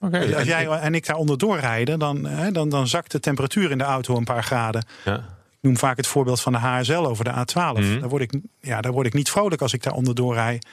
Oké, 0.00 0.34
Als 0.36 0.44
jij 0.46 0.66
en 0.68 0.94
ik 0.94 1.06
daar 1.06 1.16
onderdoor 1.16 1.58
rijden, 1.58 1.98
dan, 1.98 2.28
dan, 2.52 2.68
dan 2.68 2.88
zakt 2.88 3.10
de 3.12 3.20
temperatuur 3.20 3.70
in 3.70 3.78
de 3.78 3.84
auto 3.84 4.16
een 4.16 4.24
paar 4.24 4.44
graden. 4.44 4.84
ja. 5.04 5.34
Ik 5.56 5.72
noem 5.72 5.76
vaak 5.80 5.96
het 5.96 6.06
voorbeeld 6.06 6.40
van 6.40 6.52
de 6.52 6.58
HSL 6.58 6.92
over 7.06 7.24
de 7.24 7.30
A12. 7.30 7.80
Mhm. 7.80 8.00
daar, 8.00 8.08
word 8.08 8.22
ik, 8.22 8.32
ja, 8.60 8.80
daar 8.80 8.92
word 8.92 9.06
ik 9.06 9.12
niet 9.14 9.30
vrolijk 9.30 9.62
als 9.62 9.72
ik 9.72 9.82
daar 9.82 9.92
onderdoor 9.92 10.34
rijd. 10.34 10.66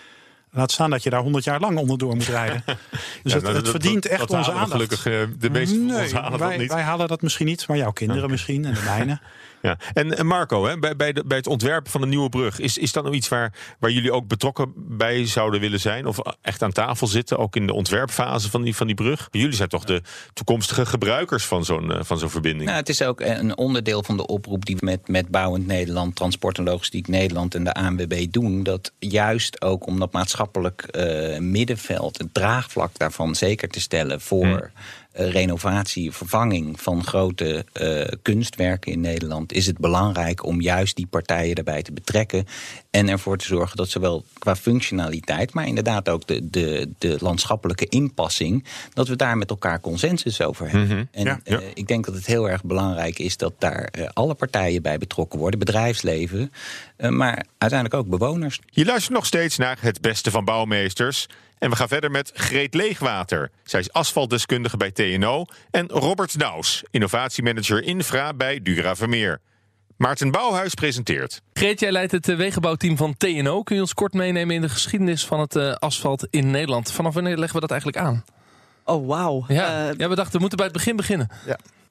Laat 0.55 0.72
staan 0.72 0.89
dat 0.89 1.03
je 1.03 1.10
daar 1.10 1.22
100 1.22 1.43
jaar 1.43 1.60
lang 1.60 1.77
onderdoor 1.77 2.15
moet 2.15 2.25
rijden. 2.27 2.63
Dus 2.65 2.75
Ja, 3.24 3.33
het, 3.33 3.43
nou, 3.43 3.55
het 3.55 3.63
dat- 3.63 3.69
verdient 3.74 4.03
dat- 4.03 4.12
echt 4.12 4.19
dat 4.19 4.29
onze 4.29 4.51
aandacht. 4.51 4.72
Gelukkig 4.72 5.05
eh, 5.05 5.13
de 5.39 5.50
meeste 5.50 5.75
van 5.75 5.86
nee, 5.86 6.01
ons 6.01 6.12
halen 6.13 6.31
dat 6.31 6.39
wij, 6.39 6.57
niet. 6.57 6.72
wij 6.74 6.81
halen 6.81 7.07
dat 7.07 7.22
misschien 7.22 7.45
niet, 7.45 7.67
maar 7.67 7.77
jouw 7.77 7.91
kinderen 7.91 8.29
misschien 8.29 8.65
en 8.65 8.74
de 8.74 8.81
mijne. 8.86 9.19
Ja. 9.63 9.77
En, 9.93 10.25
Marco, 10.25 10.65
hè, 10.65 10.77
bij, 10.77 10.96
bij, 10.96 11.13
de, 11.13 11.24
bij 11.25 11.38
het 11.38 11.48
ontwerpen 11.48 11.91
van 11.91 12.01
een 12.01 12.10
nieuwe 12.10 12.29
brug, 12.29 12.60
is, 12.60 12.77
is 12.77 12.91
dat 12.91 13.03
nou 13.03 13.15
iets 13.15 13.27
waar, 13.27 13.53
waar 13.79 13.91
jullie 13.91 14.12
ook 14.12 14.27
betrokken 14.27 14.74
bij 14.75 15.25
zouden 15.25 15.60
willen 15.60 15.79
zijn? 15.79 16.05
Of 16.05 16.20
echt 16.41 16.62
aan 16.62 16.72
tafel 16.72 17.08
zitten, 17.08 17.38
ook 17.38 17.55
in 17.55 17.67
de 17.67 17.74
ontwerpfase 17.74 18.50
van 18.50 18.62
die, 18.62 18.75
van 18.75 18.88
die 18.88 18.96
brug? 18.96 19.27
Jullie 19.32 19.55
zijn 19.55 19.70
toch 19.70 19.84
de 19.84 20.01
toekomstige 20.34 20.86
gebruikers 20.86 21.46
van 21.46 21.65
zo'n 21.65 21.91
eh, 21.91 22.03
van 22.03 22.17
zo'n 22.17 22.29
verbinding? 22.29 22.65
Nou, 22.65 22.77
het 22.77 22.89
is 22.89 23.01
ook 23.01 23.20
een 23.20 23.58
onderdeel 23.58 24.03
van 24.03 24.17
de 24.17 24.27
oproep 24.27 24.65
die 24.65 24.75
we 24.75 24.86
met, 24.86 25.08
met 25.08 25.27
Bouwend 25.27 25.67
Nederland, 25.67 26.15
Transport 26.15 26.58
en 26.58 26.63
Logistiek 26.63 27.08
Nederland 27.08 27.55
en 27.55 27.63
de 27.63 27.74
ANWB 27.74 28.25
doen. 28.32 28.63
Dat 28.63 28.91
juist 29.00 29.62
ook 29.62 29.88
om 29.88 30.00
dat 30.00 30.13
maatschappelijk 30.13 30.82
eh, 30.82 31.39
middenveld, 31.39 32.17
het 32.17 32.34
draagvlak 32.34 32.98
daarvan 32.98 33.36
zeker 33.36 33.70
te 33.70 33.82
stellen 33.82 34.22
voor 34.22 34.46
eh, 34.46 34.70
renovatie, 35.13 36.12
vervanging 36.12 36.82
van 36.82 37.03
grote 37.03 37.65
eh, 37.74 38.17
kunstwerken 38.22 38.91
in 38.91 39.00
Nederland, 39.01 39.53
is 39.53 39.65
het 39.65 39.77
belangrijk 39.77 40.46
om 40.46 40.62
juist 40.62 40.96
die 40.96 41.08
partijen 41.08 41.55
daarbij 41.55 41.82
te 41.84 41.91
betrekken. 41.91 42.46
En 42.91 43.10
ervoor 43.10 43.38
te 43.38 43.46
zorgen 43.46 43.77
dat 43.77 43.89
zowel 43.89 44.25
qua 44.39 44.55
functionaliteit, 44.55 45.53
maar 45.53 45.67
inderdaad 45.67 46.10
ook 46.10 46.27
de, 46.27 46.50
de, 46.50 46.89
de 46.98 47.17
landschappelijke 47.20 47.86
inpassing, 47.86 48.65
dat 48.93 49.08
we 49.08 49.15
daar 49.15 49.38
met 49.38 49.50
elkaar 49.50 49.79
consensus 49.82 50.41
over 50.41 50.70
hebben. 50.72 51.08
En 51.12 51.24
Ja. 51.25 51.39
eh, 51.43 51.58
ik 51.74 51.88
denk 51.88 52.05
dat 52.05 52.15
het 52.15 52.25
heel 52.25 52.50
erg 52.50 52.63
belangrijk 52.63 53.20
is 53.20 53.38
dat 53.38 53.53
daar 53.58 53.84
eh, 53.84 54.08
alle 54.13 54.34
partijen 54.34 54.82
bij 54.82 54.98
betrokken 54.98 55.39
worden, 55.39 55.60
bedrijfsleven, 55.60 56.51
eh, 56.96 57.10
maar 57.10 57.46
uiteindelijk 57.58 58.01
ook 58.03 58.10
bewoners. 58.20 58.60
Je 58.70 58.86
luistert 58.86 59.13
nog 59.13 59.25
steeds 59.25 59.58
naar 59.58 59.77
het 59.79 60.01
beste 60.01 60.32
van 60.32 60.46
bouwmeesters. 60.46 61.27
En 61.60 61.69
we 61.69 61.75
gaan 61.75 61.88
verder 61.88 62.12
met 62.12 62.31
Greet 62.33 62.74
Leegwater. 62.74 63.51
Zij 63.63 63.79
is 63.79 63.91
asfaltdeskundige 63.91 64.77
bij 64.77 64.91
TNO. 64.91 65.45
En 65.72 65.88
Robert 65.89 66.38
Naus, 66.38 66.83
innovatiemanager 66.91 67.83
infra 67.83 68.33
bij 68.33 68.62
Dura 68.62 68.95
Vermeer. 68.95 69.39
Maarten 69.98 70.31
Bouwhuis 70.31 70.74
presenteert. 70.74 71.41
Greet, 71.53 71.79
jij 71.79 71.91
leidt 71.91 72.12
het 72.12 72.29
eh, 72.29 72.36
wegenbouwteam 72.36 72.98
van 72.98 73.17
TNO. 73.17 73.63
Kun 73.63 73.75
je 73.75 73.81
ons 73.81 73.93
kort 73.93 74.13
meenemen 74.13 74.55
in 74.55 74.62
de 74.62 74.69
geschiedenis 74.69 75.25
van 75.25 75.39
het 75.39 75.55
eh, 75.55 75.74
asfalt 75.74 76.27
in 76.29 76.51
Nederland? 76.51 76.91
Vanaf 76.91 77.13
wanneer 77.13 77.38
leggen 77.38 77.55
we 77.55 77.62
dat 77.67 77.72
eigenlijk 77.72 78.01
aan? 78.05 78.24
Oh, 78.86 79.07
wauw. 79.07 79.45
Ja, 79.48 79.89
Eh, 79.89 79.98
ja 79.98 80.10
we 80.10 80.15
dachten 80.15 80.33
we 80.33 80.39
moeten 80.39 80.57
bij 80.57 80.67
het 80.67 80.75
begin 80.75 80.95
beginnen. 80.95 81.29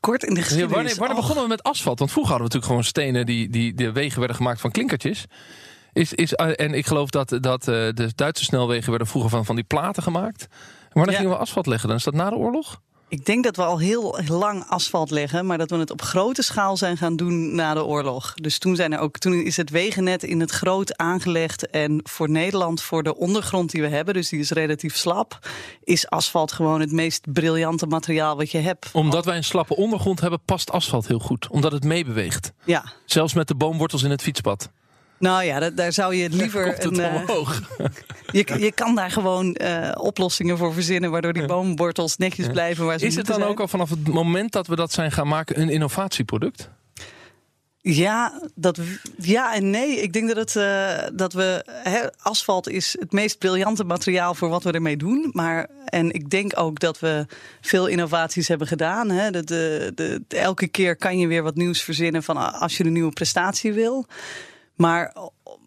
kort 0.01 0.23
in 0.23 0.35
de 0.35 0.41
Ja, 0.41 0.43
geschiedenis. 0.43 0.75
wanneer 0.77 0.95
wanneer 0.97 1.17
Oh, 1.17 1.21
begonnen 1.23 1.43
we 1.45 1.49
met 1.51 1.63
asfalt? 1.63 1.99
Want 1.99 2.11
vroeger 2.11 2.33
hadden 2.33 2.51
we 2.51 2.55
natuurlijk 2.59 2.87
gewoon 2.95 3.05
stenen 3.07 3.27
die, 3.27 3.51
die 3.51 3.75
de 3.75 3.93
wegen 3.93 4.19
werden 4.19 4.37
gemaakt 4.37 4.61
van 4.61 4.71
klinkertjes. 4.71 5.25
Is, 5.93 6.13
is, 6.13 6.35
eh, 6.35 6.67
en 6.67 6.75
ik 6.75 6.87
geloof 6.87 7.11
dat, 7.11 7.39
dat 7.41 7.61
eh, 7.61 7.75
de 7.75 8.13
Duitse 8.15 8.45
snelwegen 8.45 8.91
werden 8.91 9.09
vroeger 9.09 9.31
van, 9.31 9.45
van 9.45 9.55
die 9.55 9.65
platen 9.65 10.03
gemaakt. 10.03 10.47
Wanneer 10.93 11.13
Ja. 11.13 11.19
gingen 11.19 11.35
we 11.37 11.41
asfalt 11.43 11.67
leggen 11.67 11.89
dan? 11.89 11.97
Is 11.97 12.05
dat 12.05 12.15
na 12.15 12.31
de 12.31 12.37
oorlog? 12.37 12.81
Ik 13.09 13.25
denk 13.25 13.45
dat 13.45 13.57
we 13.57 13.63
al 13.65 13.79
heel 13.79 14.19
lang 14.29 14.65
asfalt 14.69 15.11
leggen, 15.11 15.47
maar 15.47 15.59
dat 15.59 15.71
we 15.71 15.77
het 15.77 15.91
op 15.91 16.03
grote 16.03 16.43
schaal 16.43 16.77
zijn 16.77 16.97
gaan 16.97 17.17
doen 17.17 17.55
na 17.55 17.75
de 17.75 17.85
oorlog. 17.85 18.35
Dus 18.35 18.59
toen, 18.59 18.77
zijn 18.77 18.93
er 18.93 18.99
ook, 18.99 19.19
toen 19.19 19.33
is 19.35 19.57
het 19.57 19.71
wegennet 19.71 20.23
in 20.23 20.41
het 20.41 20.51
groot 20.51 20.97
aangelegd. 20.97 21.71
En 21.71 22.01
voor 22.03 22.31
Nederland, 22.31 22.83
voor 22.83 23.03
de 23.03 23.17
ondergrond 23.17 23.71
die 23.71 23.83
we 23.83 23.89
hebben, 23.89 24.15
dus 24.15 24.29
die 24.29 24.41
is 24.41 24.51
relatief 24.51 24.97
slap, 24.97 25.39
is 25.85 26.09
asfalt 26.09 26.53
gewoon 26.53 26.81
het 26.81 26.93
meest 26.93 27.33
briljante 27.33 27.87
materiaal 27.87 28.37
wat 28.37 28.51
je 28.51 28.59
hebt. 28.59 28.89
Omdat 28.93 29.25
wij 29.25 29.37
een 29.37 29.45
slappe 29.45 29.77
ondergrond 29.77 30.21
hebben, 30.21 30.41
past 30.45 30.71
asfalt 30.71 31.07
heel 31.09 31.19
goed. 31.19 31.49
Omdat 31.49 31.73
het 31.73 31.85
meebeweegt. 31.85 32.53
Ja, 32.65 32.85
Zelfs 33.05 33.35
met 33.35 33.49
de 33.49 33.55
boomwortels 33.55 34.03
in 34.03 34.11
het 34.11 34.23
fietspad. 34.23 34.71
Nou 35.23 35.45
ja, 35.45 35.59
dat- 35.59 35.77
daar 35.77 35.93
zou 35.93 36.15
je 36.15 36.29
liever. 36.31 36.63
Komt 36.65 36.83
het 36.83 36.99
een, 36.99 37.05
eh, 37.05 37.15
omhoog. 37.15 37.61
je, 38.33 38.55
je 38.59 38.73
kan 38.73 38.95
daar 38.95 39.11
gewoon 39.11 39.55
eh, 39.55 39.91
oplossingen 39.95 40.59
voor 40.59 40.73
verzinnen, 40.73 41.11
waardoor 41.11 41.33
die 41.33 41.47
boomwortels 41.47 42.17
netjes 42.17 42.47
blijven 42.47 42.85
waar 42.87 42.99
ze 42.99 43.07
Is 43.07 43.17
het 43.17 43.27
dan 43.27 43.37
zijn. 43.37 43.49
ook 43.49 43.61
al 43.61 43.69
vanaf 43.69 43.91
het 43.91 44.09
moment 44.09 44.53
dat 44.53 44.67
we 44.67 44.77
dat 44.77 44.93
zijn 44.93 45.13
gaan 45.13 45.29
maken 45.29 45.61
een 45.61 45.69
innovatieproduct? 45.71 46.71
Ja, 47.85 48.41
dat, 48.55 48.79
ja 49.17 49.55
en 49.55 49.71
nee. 49.71 50.01
Ik 50.01 50.13
denk 50.13 50.29
dat, 50.35 50.37
het, 50.37 50.57
eh, 50.57 51.09
dat 51.15 51.33
we. 51.33 51.65
Hè, 51.67 51.99
asfalt 52.19 52.69
is 52.69 52.97
het 53.01 53.13
meest 53.13 53.39
briljante 53.39 53.85
materiaal 53.85 54.35
voor 54.35 54.49
wat 54.49 54.63
we 54.63 54.73
ermee 54.73 54.97
doen. 54.97 55.31
Maar, 55.33 55.69
en 55.85 56.11
ik 56.11 56.31
denk 56.31 56.59
ook 56.59 56.79
dat 56.81 56.99
we 56.99 57.27
veel 57.61 57.87
innovaties 57.87 58.49
hebben 58.49 58.67
gedaan. 58.67 59.11
Hè. 59.11 59.31
De, 59.31 59.45
de, 59.45 59.93
de, 59.95 60.23
elke 60.29 60.69
keer 60.69 60.97
kan 60.97 61.19
je 61.19 61.27
weer 61.27 61.43
wat 61.43 61.55
nieuws 61.55 61.83
verzinnen 61.83 62.23
van 62.23 62.53
als 62.61 62.77
je 62.77 62.85
een 62.85 62.93
nieuwe 62.93 63.13
prestatie 63.13 63.73
wil. 63.73 64.07
Maar 64.75 65.15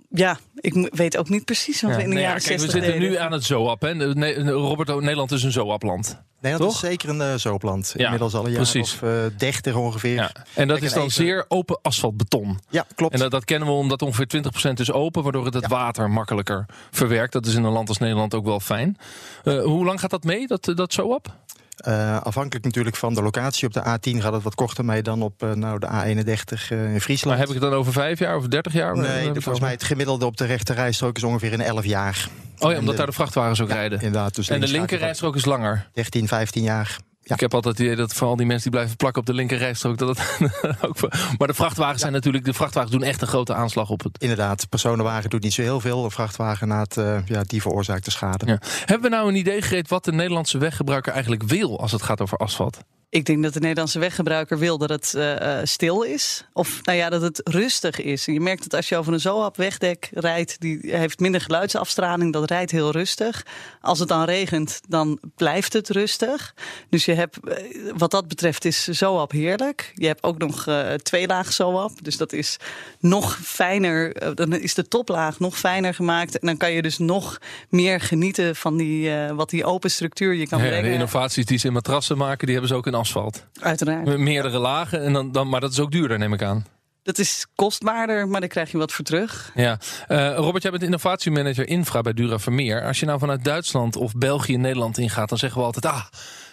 ja, 0.10 0.38
ik 0.56 0.90
weet 0.94 1.18
ook 1.18 1.30
niet 1.30 1.46
precies 1.46 1.82
wat 1.82 1.96
we 1.96 2.02
in 2.02 2.10
de 2.10 2.14
Nee, 2.14 2.24
ja, 2.24 2.30
jaren 2.30 2.44
kijk, 2.44 2.60
we 2.60 2.62
60 2.66 2.84
zitten 2.84 3.02
nu 3.10 3.18
aan 3.18 3.32
het 3.32 3.44
zoap. 3.44 3.82
Hè. 3.82 3.96
Ne- 3.96 4.52
Robert, 4.52 4.88
Nederland 5.00 5.32
is 5.32 5.44
een 5.44 5.52
zoapland. 5.52 6.24
Nederland 6.42 6.72
Toch? 6.74 6.84
is 6.84 6.90
zeker 6.90 7.10
een 7.10 7.18
uh, 7.32 7.36
zoopland. 7.36 7.94
Ja, 7.98 8.04
Inmiddels 8.04 8.34
al 8.34 8.44
een 8.46 8.52
jaar 8.52 8.62
precies. 8.62 8.94
of 8.94 9.02
uh, 9.02 9.12
30 9.38 9.76
ongeveer. 9.76 10.14
Ja. 10.14 10.32
En 10.54 10.68
dat 10.68 10.82
is 10.82 10.94
dan 10.94 11.00
even- 11.02 11.12
zeer 11.14 11.46
open 11.48 11.80
asfaltbeton. 11.82 12.60
Ja, 12.70 12.86
klopt. 12.96 13.14
En 13.14 13.20
dat, 13.20 13.32
dat 13.32 13.46
kennen 13.46 13.68
we 13.68 13.74
omdat 13.74 14.02
ongeveer 14.02 14.42
20% 14.70 14.72
is 14.74 14.92
open, 14.92 15.24
waardoor 15.24 15.46
het 15.46 15.54
het 15.54 15.68
water 15.68 16.10
makkelijker 16.10 16.66
verwerkt. 16.92 17.34
Dat 17.34 17.46
is 17.46 17.56
in 17.56 17.64
een 17.64 17.72
land 17.72 17.90
als 17.90 17.98
Nederland 17.98 18.34
ook 18.34 18.46
wel 18.46 18.60
fijn. 18.60 18.98
Eh, 19.44 19.64
hoe 19.64 19.86
lang 19.86 20.00
gaat 20.00 20.10
dat 20.10 20.24
mee, 20.24 20.48
dat, 20.48 20.72
dat 20.76 20.94
zoap? 20.94 21.34
Eh, 21.76 22.22
afhankelijk 22.22 22.66
natuurlijk 22.66 22.96
van 22.96 23.14
de 23.14 23.22
locatie. 23.22 23.68
Op 23.68 23.74
de 23.74 23.80
A10 23.82 24.22
gaat 24.22 24.34
het 24.34 24.44
wat 24.44 24.56
korter 24.56 24.86
mee 24.86 25.02
dan 25.04 25.22
op 25.22 25.44
eh, 25.44 25.52
nou, 25.52 25.80
de 25.80 25.88
A31 25.88 26.70
eh, 26.70 26.94
in 26.94 27.02
Friesland. 27.02 27.26
Maar 27.26 27.38
heb 27.38 27.48
ik 27.56 27.62
het 27.62 27.70
dan 27.72 27.80
over 27.80 27.94
vijf 27.94 28.20
jaar 28.20 28.36
of 28.38 28.48
dertig 28.48 28.74
jaar? 28.74 28.98
Nee, 28.98 29.32
de- 29.32 29.42
volgens 29.42 29.60
mij 29.64 29.72
het 29.72 29.84
gemiddelde 29.84 30.26
op 30.26 30.38
de 30.38 30.46
rechte 30.46 30.74
rijstrook 30.74 31.16
is 31.18 31.24
ongeveer 31.24 31.52
in 31.52 31.62
11 31.62 31.86
jaar. 31.86 32.28
Oh 32.60 32.72
ja, 32.72 32.78
omdat 32.78 32.92
de- 32.92 32.98
daar 32.98 33.06
de 33.06 33.12
vrachtwagens 33.12 33.62
ook 33.62 33.70
rijden. 33.70 34.02
Inderdaad, 34.02 34.36
dus 34.36 34.48
En 34.50 34.54
de 34.54 34.60
links 34.60 34.72
linker 34.78 34.90
gaat 34.90 35.00
het 35.00 35.08
rijstrook 35.08 35.36
is 35.36 35.46
langer. 35.46 35.90
13, 35.94 36.28
15 36.28 36.64
jaar. 36.64 36.98
Ja. 37.28 37.34
Ik 37.34 37.40
heb 37.40 37.54
altijd 37.54 37.78
het 37.78 37.86
idee 37.86 37.98
dat 37.98 38.14
vooral 38.14 38.36
die 38.36 38.46
mensen 38.46 38.64
die 38.64 38.80
blijven 38.80 38.98
plakken 38.98 39.22
op 39.22 39.28
de 39.28 39.34
linker. 39.34 39.60
Dat 39.82 40.00
het 40.00 40.10
ook 40.88 41.00
maar 41.38 41.48
de 41.48 41.54
vrachtwagens 41.54 42.02
zijn 42.02 42.14
natuurlijk. 42.14 42.46
De 42.46 42.54
vrachtwagens 42.54 42.94
doen 42.94 43.04
echt 43.04 43.22
een 43.22 43.28
grote 43.28 43.54
aanslag 43.54 43.90
op 43.90 44.04
het. 44.04 44.18
Inderdaad, 44.22 44.70
personenwagen 44.70 45.30
doet 45.30 45.44
niet 45.44 45.54
zo 45.54 45.62
heel 45.62 45.80
veel. 45.80 46.04
Een 46.04 46.12
vrachtwagen 46.12 46.68
na 46.68 46.80
het, 46.80 46.98
eh, 46.98 47.18
ja, 47.26 47.44
die 47.44 47.62
veroorzaakt 47.62 48.06
de 48.06 48.12
schade. 48.12 48.46
Ja. 48.46 48.60
Hebben 48.86 49.10
we 49.10 49.16
nou 49.16 49.28
een 49.28 49.36
idee 49.36 49.62
gereed 49.62 49.90
wat 49.90 50.06
de 50.06 50.12
Nederlandse 50.12 50.58
weggebruiker 50.58 51.12
eigenlijk 51.12 51.44
wil 51.44 51.80
als 51.80 51.92
het 51.92 52.02
gaat 52.02 52.22
over 52.22 52.38
asfalt? 52.38 52.80
Ik 53.16 53.26
denk 53.26 53.44
dat 53.44 53.54
de 53.54 53.60
Nederlandse 53.60 54.00
weggebruiker 54.00 54.58
wil 54.60 54.78
dat 54.78 54.90
het 54.90 55.14
eh, 55.14 55.60
eh, 55.60 55.66
stil 55.66 56.02
is. 56.02 56.46
Of 56.54 56.80
nou 56.84 56.98
ja, 56.98 57.10
dat 57.10 57.22
het 57.22 57.42
rustig 57.44 58.02
is. 58.02 58.28
En 58.28 58.34
je 58.34 58.40
merkt 58.40 58.64
dat 58.64 58.74
als 58.74 58.90
je 58.90 58.98
over 58.98 59.14
een 59.14 59.20
Zoap 59.20 59.58
wegdek 59.58 60.10
rijdt, 60.14 60.60
die 60.60 60.80
heeft 60.82 61.20
minder 61.20 61.42
geluidsafstraling, 61.42 62.34
dat 62.34 62.50
rijdt 62.50 62.72
heel 62.72 62.92
rustig. 62.92 63.46
Als 63.82 64.00
het 64.00 64.08
dan 64.08 64.24
regent, 64.24 64.82
dan 64.88 65.20
blijft 65.36 65.74
het 65.74 65.90
rustig. 65.90 66.54
Dus 66.90 67.06
je 67.06 67.14
hebt, 67.14 67.38
eh, 67.48 67.56
wat 67.98 68.12
dat 68.12 68.28
betreft 68.28 68.66
is 68.66 68.84
Zoap 68.84 69.32
heerlijk. 69.32 69.92
Je 69.94 70.08
hebt 70.08 70.24
ook 70.24 70.38
nog 70.38 70.68
eh 70.68 70.94
tweelaag 70.94 71.54
Zoap. 71.54 72.04
Dus 72.04 72.18
dat 72.18 72.34
is 72.34 72.58
nog 73.00 73.40
fijner. 73.44 74.36
dan 74.36 74.54
is 74.54 74.74
de 74.74 74.88
toplaag 74.88 75.40
nog 75.40 75.58
fijner 75.58 75.94
gemaakt. 75.94 76.40
En 76.40 76.48
dan 76.48 76.58
kan 76.58 76.72
je 76.72 76.82
dus 76.82 76.98
nog 76.98 77.38
meer 77.70 78.00
genieten 78.02 78.56
van 78.56 78.78
die, 78.78 79.12
wat 79.34 79.50
die 79.50 79.66
open 79.66 79.92
structuur 79.92 80.34
je 80.34 80.48
kan 80.48 80.60
Ja, 80.60 80.66
brengen. 80.68 80.84
de 80.86 80.94
innovaties 80.94 81.46
die 81.46 81.58
ze 81.58 81.68
in 81.68 81.74
matrassen 81.74 82.18
maken, 82.18 82.46
die 82.46 82.56
hebben 82.56 82.70
ze 82.74 82.78
ook 82.78 82.88
in 82.88 82.94
asfalt. 83.06 83.46
Uiteraard. 83.62 84.18
Meerdere 84.18 84.58
lagen, 84.58 85.04
en 85.04 85.14
dan, 85.14 85.32
dan, 85.32 85.50
maar 85.50 85.60
dat 85.60 85.72
is 85.72 85.80
ook 85.80 85.92
duurder, 85.92 86.18
neem 86.18 86.34
ik 86.34 86.42
aan. 86.42 86.66
Dat 87.04 87.18
is 87.18 87.46
kostbaarder, 87.56 88.28
maar 88.28 88.40
daar 88.40 88.50
krijg 88.50 88.72
je 88.72 88.78
wat 88.78 88.92
voor 88.92 89.06
terug. 89.06 89.52
Ja. 89.56 89.78
Eh, 90.08 90.36
Robert, 90.36 90.64
jij 90.64 90.72
bent 90.72 90.84
innovatiemanager 90.84 91.68
infra 91.68 92.02
bij 92.02 92.14
Dura 92.14 92.40
Vermeer. 92.40 92.86
Als 92.86 93.00
je 93.00 93.06
nou 93.06 93.20
vanuit 93.20 93.44
Duitsland 93.44 93.96
of 93.96 94.14
België 94.14 94.58
Nederland 94.58 94.98
ingaat, 94.98 95.30
dan 95.30 95.38
zeggen 95.38 95.60
we 95.60 95.66
altijd: 95.66 95.86
ah, 95.86 96.06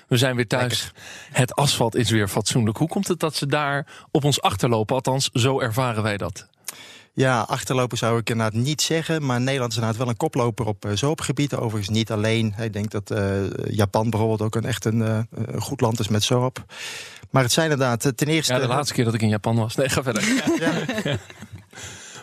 we 0.09 0.17
zijn 0.17 0.37
weer 0.37 0.47
thuis. 0.47 0.93
Het 1.31 1.55
asfalt 1.55 1.95
is 1.95 2.11
weer 2.11 2.29
fatsoenlijk. 2.29 2.77
Hoe 2.77 2.89
komt 2.89 3.09
het 3.09 3.21
dat 3.21 3.35
ze 3.35 3.47
daar 3.47 3.87
op 4.11 4.25
ons 4.25 4.41
achterlopen? 4.41 4.95
Althans, 4.95 5.31
zo 5.33 5.61
ervaren 5.61 6.03
wij 6.03 6.17
dat. 6.17 6.49
Ja, 7.15 7.41
achterlopen 7.41 7.99
zou 7.99 8.19
ik 8.19 8.31
inderdaad 8.31 8.61
niet 8.61 8.83
zeggen. 8.83 9.27
Maar 9.27 9.41
Nederland 9.41 9.71
is 9.71 9.79
inderdaad 9.79 10.01
wel 10.01 10.09
een 10.09 10.17
koploper 10.17 10.67
op 10.67 10.85
eh, 10.85 10.93
zoopgebieden. 10.93 11.59
Overigens 11.59 11.97
niet 11.97 12.11
alleen. 12.11 12.55
Ik 12.61 12.73
denk 12.73 12.91
dat 12.91 13.11
eh, 13.11 13.51
Japan 13.65 14.11
bijvoorbeeld 14.11 14.43
ook 14.43 14.55
een 14.55 14.65
echt 14.65 14.85
een, 14.85 15.03
eh, 15.03 15.19
een 15.31 15.61
goed 15.61 15.81
land 15.81 16.01
is 16.01 16.09
met 16.09 16.23
zoop. 16.23 16.65
Maar 17.31 17.43
het 17.43 17.53
zijn 17.53 17.71
inderdaad 17.71 18.13
ten 18.17 18.27
eerste... 18.27 18.53
Ja, 18.53 18.59
de 18.59 18.67
laatste 18.67 18.95
keer 18.95 19.05
dat 19.05 19.15
ik 19.15 19.23
in 19.23 19.29
Japan 19.29 19.57
was. 19.57 19.75
Nee, 19.75 19.89
ga 19.89 20.03
verder. 20.03 20.23
Ja. 20.59 21.19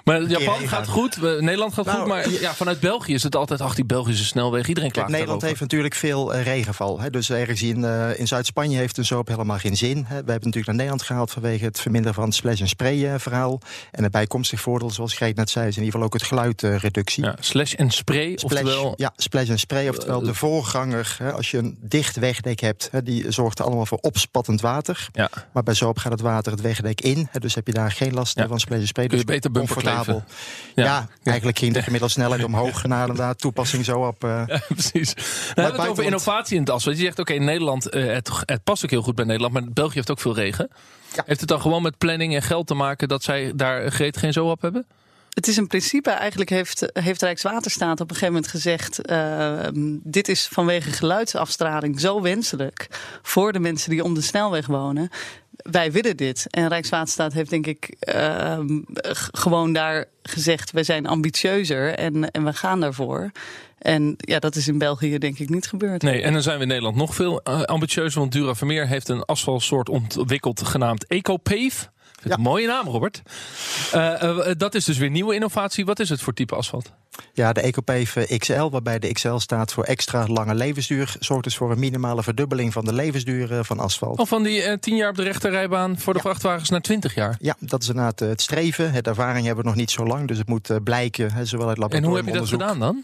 Maar 0.09 0.21
Japan 0.21 0.67
gaat 0.67 0.87
goed, 0.87 1.21
Nederland 1.21 1.73
gaat 1.73 1.85
Nou, 1.85 1.99
goed. 1.99 2.07
Maar 2.07 2.29
ja, 2.29 2.53
vanuit 2.53 2.79
België 2.79 3.13
is 3.13 3.23
het 3.23 3.35
altijd, 3.35 3.61
ach, 3.61 3.75
die 3.75 3.85
Belgische 3.85 4.25
snelweg. 4.25 4.67
Iedereen 4.67 4.91
klaagt 4.91 5.09
Nederland 5.09 5.41
heeft 5.41 5.59
natuurlijk 5.59 5.95
veel 5.95 6.33
eh, 6.33 6.43
regenval. 6.43 6.99
Hè. 6.99 7.09
Dus 7.09 7.29
ergens 7.29 7.61
in, 7.61 7.83
eh, 7.83 8.19
in 8.19 8.27
Zuid-Spanje 8.27 8.77
heeft 8.77 8.97
een 8.97 9.05
zoop 9.05 9.27
helemaal 9.27 9.57
geen 9.57 9.77
zin. 9.77 9.97
Hè. 9.97 10.03
We 10.03 10.13
hebben 10.13 10.33
het 10.33 10.43
natuurlijk 10.43 10.65
naar 10.65 10.75
Nederland 10.75 11.03
gehaald 11.03 11.31
vanwege 11.31 11.65
het 11.65 11.79
verminderen 11.79 12.15
van 12.15 12.23
het 12.23 12.33
splash 12.35 12.61
en 12.61 12.67
spray 12.67 13.05
eh, 13.05 13.13
verhaal. 13.17 13.59
En 13.91 14.03
een 14.03 14.11
bijkomstig 14.11 14.61
voordeel, 14.61 14.89
zoals 14.89 15.13
Greet 15.13 15.35
net 15.35 15.49
zei, 15.49 15.67
is 15.67 15.77
in 15.77 15.83
ieder 15.83 15.91
geval 15.93 16.07
ook 16.07 16.13
het 16.13 16.23
geluidreductie. 16.23 17.23
Ja, 17.23 17.35
slash 17.39 17.73
en 17.73 17.91
spray, 17.91 18.31
Splash, 18.35 18.43
oftewel... 18.43 18.93
ja, 18.95 19.13
splash 19.15 19.49
en 19.49 19.59
spray, 19.59 19.87
oftewel 19.89 20.21
de 20.21 20.33
voorganger. 20.33 21.15
Hè, 21.17 21.31
als 21.31 21.51
je 21.51 21.57
een 21.57 21.77
dicht 21.81 22.15
wegdek 22.15 22.59
hebt, 22.59 22.89
hè, 22.91 23.03
die 23.03 23.31
zorgt 23.31 23.61
allemaal 23.61 23.85
voor 23.85 23.97
opspattend 24.01 24.61
water. 24.61 25.07
Ja. 25.11 25.29
Maar 25.53 25.63
bij 25.63 25.73
zoop 25.73 25.97
gaat 25.97 26.11
het 26.11 26.21
water 26.21 26.51
het 26.51 26.61
wegdek 26.61 27.01
in. 27.01 27.27
Hè, 27.31 27.39
dus 27.39 27.55
heb 27.55 27.67
je 27.67 27.73
daar 27.73 27.91
geen 27.91 28.13
last 28.13 28.37
Ja. 28.37 28.47
van 28.47 28.59
splash 28.59 28.79
en 28.79 28.87
spray. 28.87 29.07
Kun 29.07 29.17
je 29.17 29.23
dus 29.25 29.33
beter 29.33 29.51
bumper 29.51 29.75
comfortabel. 30.05 30.33
Ja, 30.75 31.07
eigenlijk 31.23 31.57
ging 31.57 31.73
de 31.73 31.81
gemiddelde 31.81 32.13
snelheid 32.13 32.43
omhoog 32.43 32.83
na 32.83 33.01
inderdaad 33.01 33.39
toepassing 33.39 33.85
zo 33.85 33.99
op. 33.99 34.23
eh, 34.23 34.43
Ja, 34.47 34.61
precies. 34.67 35.13
Dan 35.13 35.23
hebben 35.55 35.73
we 35.73 35.81
het 35.81 35.89
over 35.89 36.03
innovatie 36.03 36.55
in 36.55 36.61
het 36.61 36.69
asfalt. 36.69 36.97
Je 36.97 37.03
zegt, 37.03 37.19
oké, 37.19 37.33
Nederland, 37.33 37.89
eh, 37.89 38.05
het, 38.05 38.29
het 38.45 38.63
past 38.63 38.83
ook 38.83 38.89
heel 38.89 39.01
goed 39.01 39.15
bij 39.15 39.25
Nederland, 39.25 39.53
maar 39.53 39.63
België 39.73 39.95
heeft 39.95 40.11
ook 40.11 40.19
veel 40.19 40.35
regen. 40.35 40.69
Ja. 41.15 41.23
Heeft 41.25 41.39
het 41.39 41.49
dan 41.49 41.61
gewoon 41.61 41.81
met 41.81 41.97
planning 41.97 42.35
en 42.35 42.41
geld 42.41 42.67
te 42.67 42.73
maken 42.73 43.07
dat 43.07 43.23
zij 43.23 43.51
daar 43.55 43.91
greet 43.91 44.17
geen 44.17 44.33
zo 44.33 44.49
op 44.49 44.61
hebben? 44.61 44.85
Het 45.29 45.47
is 45.47 45.57
een 45.57 45.67
principe. 45.67 46.09
Eigenlijk 46.09 46.49
heeft, 46.49 46.89
heeft 46.93 47.21
Rijkswaterstaat 47.21 48.01
op 48.01 48.09
een 48.09 48.15
gegeven 48.15 48.33
moment 48.33 48.51
gezegd: 48.51 49.01
eh, 49.01 49.67
dit 50.03 50.27
is 50.27 50.47
vanwege 50.51 50.91
geluidsafstraling 50.91 51.99
zo 51.99 52.21
wenselijk 52.21 52.87
voor 53.21 53.53
de 53.53 53.59
mensen 53.59 53.89
die 53.89 54.03
om 54.03 54.13
de 54.13 54.21
snelweg 54.21 54.67
wonen. 54.67 55.09
Wij 55.71 55.91
willen 55.91 56.17
dit. 56.17 56.47
En 56.49 56.67
Rijkswaterstaat 56.67 57.33
heeft 57.33 57.49
denk 57.49 57.67
ik 57.67 57.95
eh, 57.99 58.59
g- 59.01 59.29
gewoon 59.31 59.73
daar 59.73 60.05
gezegd: 60.23 60.71
wij 60.71 60.83
zijn 60.83 61.07
ambitieuzer 61.07 61.93
en, 61.95 62.31
en 62.31 62.43
we 62.45 62.53
gaan 62.53 62.79
daarvoor. 62.79 63.31
En 63.77 64.15
ja, 64.17 64.39
dat 64.39 64.55
is 64.55 64.67
in 64.67 64.77
België 64.77 65.17
denk 65.17 65.39
ik 65.39 65.49
niet 65.49 65.67
gebeurd. 65.67 66.01
Nee, 66.01 66.21
en 66.21 66.33
dan 66.33 66.41
zijn 66.41 66.55
we 66.55 66.61
in 66.61 66.67
Nederland 66.67 66.95
nog 66.95 67.15
veel 67.15 67.41
eh, 67.43 67.61
ambitieuzer, 67.61 68.19
want 68.19 68.31
Dura 68.31 68.55
Vermeer 68.55 68.87
heeft 68.87 69.09
een 69.09 69.23
asfaltsoort 69.25 69.89
ontwikkeld 69.89 70.61
genaamd 70.67 71.05
EcoPave. 71.07 71.87
Een 72.23 72.41
mooie 72.41 72.67
naam, 72.67 72.87
Robert. 72.87 73.21
Eh, 73.91 74.23
eh, 74.49 74.55
dat 74.57 74.75
is 74.75 74.85
dus 74.85 74.97
weer 74.97 75.09
nieuwe 75.09 75.33
innovatie. 75.33 75.85
Wat 75.85 75.99
is 75.99 76.09
het 76.09 76.21
voor 76.21 76.33
type 76.33 76.55
asfalt? 76.55 76.91
Ja, 77.33 77.53
de 77.53 77.61
EcoPave 77.61 78.37
XL, 78.37 78.69
waarbij 78.69 78.99
de 78.99 79.11
XL 79.11 79.35
staat 79.37 79.73
voor 79.73 79.83
extra 79.83 80.25
lange 80.27 80.55
levensduur, 80.55 81.15
zorgt 81.19 81.43
dus 81.43 81.55
voor 81.57 81.71
een 81.71 81.79
minimale 81.79 82.23
verdubbeling 82.23 82.73
van 82.73 82.85
de 82.85 82.93
levensduur 82.93 83.51
eh, 83.53 83.59
van 83.63 83.79
asfalt. 83.79 84.19
Of 84.19 84.29
van 84.29 84.43
die 84.43 84.61
eh, 84.61 84.77
10 84.77 84.95
jaar 84.95 85.09
op 85.09 85.15
de 85.15 85.23
rechterrijbaan 85.23 85.99
voor 85.99 86.13
de 86.13 86.19
Ja. 86.23 86.29
vrachtwagens 86.29 86.69
naar 86.69 86.81
20 86.81 87.15
jaar. 87.15 87.37
Ja, 87.41 87.55
dat 87.59 87.81
is 87.81 87.87
inderdaad 87.89 88.21
eh, 88.21 88.27
het 88.27 88.41
streven. 88.41 88.91
Het 88.91 89.07
ervaring 89.07 89.45
hebben 89.45 89.63
we 89.63 89.69
nog 89.69 89.79
niet 89.79 89.91
zo 89.91 90.05
lang, 90.05 90.27
dus 90.27 90.37
het 90.37 90.47
moet 90.47 90.69
eh, 90.69 90.77
blijken, 90.83 91.31
hè, 91.33 91.45
zowel 91.45 91.67
uit 91.67 91.77
En 91.77 92.03
hoe 92.03 92.15
heb 92.15 92.25
je 92.25 92.31
dat 92.31 92.41
laboratoriumonderzoek. 92.51 92.61
gedaan 92.61 92.79
dan? 92.79 93.03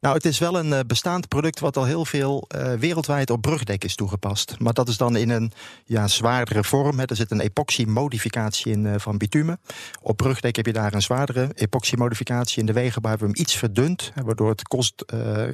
Nou, 0.00 0.14
het 0.14 0.24
is 0.24 0.38
wel 0.38 0.58
een 0.58 0.72
eh, 0.72 0.80
bestaand 0.86 1.28
product 1.28 1.60
wat 1.60 1.76
al 1.76 1.84
heel 1.84 2.04
veel 2.04 2.44
eh, 2.48 2.72
wereldwijd 2.72 3.30
op 3.30 3.40
brugdek 3.42 3.84
is 3.84 3.94
toegepast. 3.94 4.54
Maar 4.58 4.72
dat 4.72 4.88
is 4.88 4.96
dan 4.96 5.16
in 5.16 5.30
een 5.30 5.52
ja, 5.84 6.08
zwaardere 6.08 6.64
vorm. 6.64 6.98
Hè. 6.98 7.04
Er 7.06 7.16
zit 7.16 7.30
een 7.30 7.40
epoxy-modificatie 7.40 8.72
in 8.72 8.86
eh, 8.86 8.94
van 8.98 9.18
bitumen. 9.18 9.60
Op 10.02 10.16
brugdek 10.16 10.56
heb 10.56 10.66
je 10.66 10.72
daar 10.72 10.94
een 10.94 11.02
zwaardere 11.02 11.50
epoxy-modificatie. 11.54 12.60
In 12.60 12.66
de 12.66 12.72
wegenbouw 12.72 13.10
hebben 13.10 13.28
we 13.28 13.34
hem 13.34 13.42
iets 13.44 13.56
verdund, 13.56 14.10
hè, 14.14 14.22
waardoor 14.22 14.48
het 14.50 14.62
kost, 14.68 15.04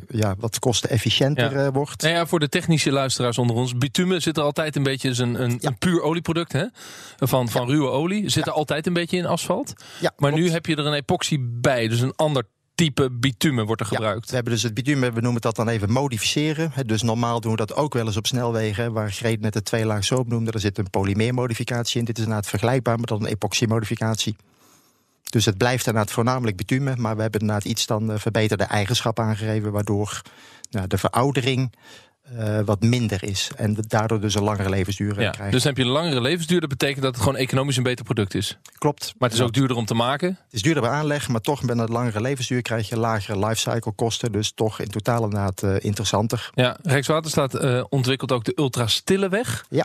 ja, 0.08 0.34
wat 0.38 0.58
kostenefficiënter 0.58 1.58
Ja. 1.60 1.70
wordt. 1.72 2.02
Nou 2.02 2.14
ja, 2.14 2.26
voor 2.26 2.40
de 2.40 2.48
technische 2.48 2.90
luisteraars 2.90 3.38
onder 3.38 3.56
ons. 3.56 3.78
Bitumen 3.78 4.22
zit 4.22 4.36
er 4.36 4.42
altijd 4.42 4.76
een 4.76 4.82
beetje, 4.82 5.08
is 5.08 5.18
een, 5.18 5.42
een, 5.42 5.56
Ja. 5.60 5.68
een 5.68 5.78
puur 5.78 6.02
olieproduct 6.02 6.52
hè? 6.52 6.64
Van, 7.16 7.48
van 7.48 7.66
ruwe 7.68 7.88
olie. 7.90 8.28
Zit 8.28 8.46
er 8.46 8.52
altijd 8.52 8.86
een 8.86 8.92
beetje 8.92 9.16
in 9.16 9.26
asfalt. 9.26 9.72
Ja, 10.00 10.12
Maar 10.16 10.30
klopt. 10.30 10.44
nu 10.46 10.50
heb 10.50 10.66
je 10.66 10.76
er 10.76 10.86
een 10.86 10.94
epoxy 10.94 11.38
bij. 11.40 11.88
Dus 11.88 12.00
een 12.00 12.12
ander 12.16 12.44
type 12.74 13.10
bitumen 13.10 13.66
wordt 13.66 13.80
er 13.80 13.86
Ja, 13.90 13.96
gebruikt. 13.96 14.28
we 14.28 14.34
hebben 14.34 14.52
dus 14.52 14.62
het 14.62 14.74
bitumen, 14.74 15.14
we 15.14 15.20
noemen 15.20 15.40
dat 15.40 15.56
dan 15.56 15.68
even 15.68 15.92
modificeren. 15.92 16.72
Dus 16.86 17.02
normaal 17.02 17.40
doen 17.40 17.50
we 17.50 17.56
dat 17.56 17.74
ook 17.74 17.94
wel 17.94 18.06
eens 18.06 18.16
op 18.16 18.26
snelwegen, 18.26 18.92
waar 18.92 19.12
Greet 19.12 19.40
net 19.40 19.52
de 19.52 19.62
twee 19.62 19.84
laag 19.84 20.04
soap 20.04 20.28
noemde. 20.28 20.50
Er 20.50 20.60
zit 20.60 20.78
een 20.78 20.90
polymeermodificatie 20.90 21.98
in. 21.98 22.04
Dit 22.04 22.16
is 22.18 22.22
inderdaad 22.22 22.48
vergelijkbaar 22.48 22.98
met 22.98 23.08
dan 23.08 23.20
een 23.22 23.28
epoxymodificatie. 23.28 24.36
Dus 25.30 25.44
het 25.44 25.58
blijft 25.58 25.86
inderdaad 25.86 26.12
voornamelijk 26.12 26.56
bitumen, 26.56 27.00
maar 27.00 27.16
we 27.16 27.22
hebben 27.22 27.40
inderdaad 27.40 27.64
iets 27.64 27.86
dan 27.86 28.12
eh, 28.12 28.18
verbeterde 28.18 28.64
eigenschappen 28.64 29.24
aangegeven, 29.24 29.72
waardoor 29.72 30.22
nou, 30.70 30.86
de 30.86 30.98
veroudering 30.98 31.72
eh, 32.24 32.60
wat 32.64 32.80
minder 32.82 33.22
is. 33.24 33.50
En 33.56 33.76
daardoor 33.88 34.20
dus 34.20 34.34
een 34.34 34.42
langere 34.42 34.68
levensduur 34.68 35.16
eh, 35.16 35.22
Ja, 35.22 35.30
krijgen. 35.30 35.52
dus 35.54 35.64
heb 35.64 35.76
je 35.76 35.82
een 35.82 35.88
langere 35.88 36.20
levensduur. 36.20 36.60
Dat 36.60 36.68
betekent 36.68 37.02
dat 37.02 37.14
het 37.14 37.22
gewoon 37.22 37.38
economisch 37.38 37.76
een 37.76 37.82
beter 37.82 38.04
product 38.04 38.34
is. 38.34 38.58
Klopt. 38.78 39.14
Maar 39.18 39.28
het 39.28 39.38
is 39.38 39.44
ook 39.44 39.52
duurder 39.52 39.76
om 39.76 39.84
te 39.84 39.94
maken. 39.94 40.28
Het 40.28 40.52
is 40.54 40.62
duurder 40.62 40.82
bij 40.82 40.92
aanleg, 40.92 41.28
maar 41.28 41.40
toch 41.40 41.62
met 41.62 41.78
een 41.78 41.88
langere 41.88 42.20
levensduur 42.20 42.62
krijg 42.62 42.88
je 42.88 42.98
lagere 42.98 43.38
lifecycle 43.46 43.92
kosten. 43.92 44.32
Dus 44.32 44.52
toch 44.52 44.80
in 44.80 44.88
totaal 44.88 45.24
inderdaad 45.24 45.62
eh, 45.62 45.74
interessanter. 45.78 46.50
Ja, 46.54 46.76
Rijkswaterstaat 46.82 47.88
ontwikkelt 47.88 48.32
ook 48.32 48.44
de 48.44 48.52
ultrastille 48.56 49.28
weg. 49.28 49.64
Ja. 49.68 49.84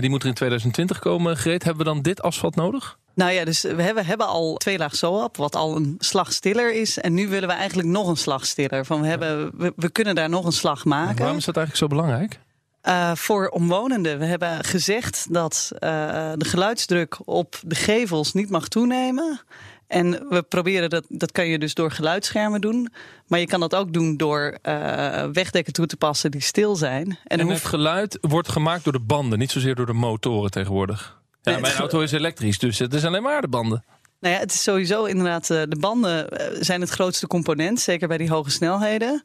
Die 0.00 0.10
moet 0.10 0.22
er 0.22 0.28
in 0.28 0.34
2020 0.34 0.98
komen. 0.98 1.36
Gereed, 1.36 1.64
hebben 1.64 1.84
we 1.84 1.92
dan 1.92 2.02
dit 2.02 2.22
asfalt 2.22 2.54
nodig? 2.56 2.98
Nou 3.16 3.32
ja, 3.32 3.44
dus 3.44 3.62
we 3.62 3.82
hebben, 3.82 4.06
hebben 4.06 4.26
al 4.26 4.56
twee 4.56 4.78
laag 4.78 4.96
SOAP, 4.96 5.36
wat 5.36 5.56
al 5.56 5.76
een 5.76 5.94
slag 5.98 6.32
stiller 6.32 6.74
is. 6.74 6.98
En 6.98 7.14
nu 7.14 7.28
willen 7.28 7.48
we 7.48 7.54
eigenlijk 7.54 7.88
nog 7.88 8.08
een 8.08 8.16
slag 8.16 8.46
stiller. 8.46 8.84
Van 8.84 9.00
we, 9.00 9.06
hebben, 9.06 9.50
we, 9.58 9.72
we 9.76 9.90
kunnen 9.90 10.14
daar 10.14 10.28
nog 10.28 10.44
een 10.44 10.52
slag 10.52 10.84
maken. 10.84 11.18
Waarom 11.18 11.36
is 11.36 11.44
dat 11.44 11.56
eigenlijk 11.56 11.92
zo 11.92 11.96
belangrijk? 11.96 12.38
Eh, 12.80 13.14
voor 13.14 13.48
omwonenden. 13.48 14.18
We 14.18 14.24
hebben 14.24 14.64
gezegd 14.64 15.26
dat 15.30 15.70
eh, 15.78 15.88
de 16.36 16.44
geluidsdruk 16.44 17.18
op 17.24 17.60
de 17.66 17.74
gevels 17.74 18.32
niet 18.32 18.50
mag 18.50 18.68
toenemen. 18.68 19.40
En 19.86 20.10
we 20.28 20.42
proberen 20.42 20.90
dat, 20.90 21.04
dat 21.08 21.32
kan 21.32 21.46
je 21.46 21.58
dus 21.58 21.74
door 21.74 21.90
geluidsschermen 21.90 22.60
doen. 22.60 22.88
Maar 23.26 23.38
je 23.38 23.46
kan 23.46 23.60
dat 23.60 23.74
ook 23.74 23.92
doen 23.92 24.16
door 24.16 24.58
eh, 24.62 25.24
wegdekken 25.32 25.72
toe 25.72 25.86
te 25.86 25.96
passen 25.96 26.30
die 26.30 26.40
stil 26.40 26.76
zijn. 26.76 27.18
En, 27.24 27.38
het 27.38 27.48
hoeft- 27.48 27.64
geluid 27.64 28.18
wordt 28.20 28.48
gemaakt 28.48 28.84
door 28.84 28.92
de 28.92 29.00
banden, 29.00 29.38
niet 29.38 29.50
zozeer 29.50 29.74
door 29.74 29.86
de 29.86 29.92
motoren 29.92 30.50
tegenwoordig. 30.50 31.18
Ja, 31.52 31.58
mijn 31.58 31.74
auto 31.74 32.00
is 32.00 32.12
elektrisch, 32.12 32.58
dus 32.58 32.78
het 32.78 32.94
is 32.94 33.04
alleen 33.04 33.22
maar 33.22 33.40
de 33.40 33.48
banden. 33.48 33.84
Nou 34.20 34.34
ja, 34.34 34.40
het 34.40 34.52
is 34.52 34.62
sowieso 34.62 35.04
inderdaad, 35.04 35.50
eh, 35.50 35.62
de 35.68 35.76
banden 35.80 36.28
eh, 36.28 36.56
zijn 36.60 36.80
het 36.80 36.90
grootste 36.90 37.26
component, 37.26 37.80
zeker 37.80 38.08
bij 38.08 38.18
die 38.18 38.30
hoge 38.30 38.50
snelheden. 38.50 39.22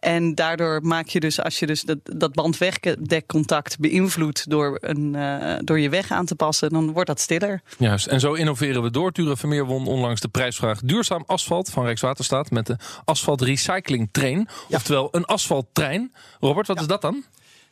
En 0.00 0.34
daardoor 0.34 0.80
maak 0.82 1.08
je 1.08 1.20
dus, 1.20 1.40
als 1.40 1.58
je 1.58 1.66
dus 1.66 1.82
dat, 1.82 1.98
dat 2.02 2.32
bandwegdekcontact 2.32 3.78
beïnvloedt 3.78 4.50
door, 4.50 4.78
een, 4.80 5.14
uh, 5.14 5.54
door 5.58 5.78
je 5.78 5.88
weg 5.88 6.10
aan 6.10 6.26
te 6.26 6.34
passen, 6.34 6.70
dan 6.70 6.92
wordt 6.92 7.08
dat 7.08 7.20
stiller. 7.20 7.62
Juist, 7.78 8.06
en 8.06 8.20
zo 8.20 8.32
innoveren 8.32 8.82
we 8.82 8.90
door. 8.90 9.12
Ture 9.12 9.36
Vermeer 9.36 9.66
won 9.66 9.86
onlangs 9.86 10.20
de 10.20 10.28
prijsvraag 10.28 10.80
Duurzaam 10.80 11.22
Asfalt 11.26 11.70
van 11.70 11.84
Rijkswaterstaat 11.84 12.50
met 12.50 12.66
de 12.66 12.76
Asfalt 13.04 13.40
Recycling 13.40 14.08
Train. 14.12 14.48
Ja. 14.68 14.76
Oftewel 14.76 15.08
een 15.10 15.24
asfalttrein. 15.24 16.12
Robert, 16.40 16.66
wat 16.66 16.76
ja. 16.76 16.82
is 16.82 16.88
dat 16.88 17.00
dan? 17.00 17.24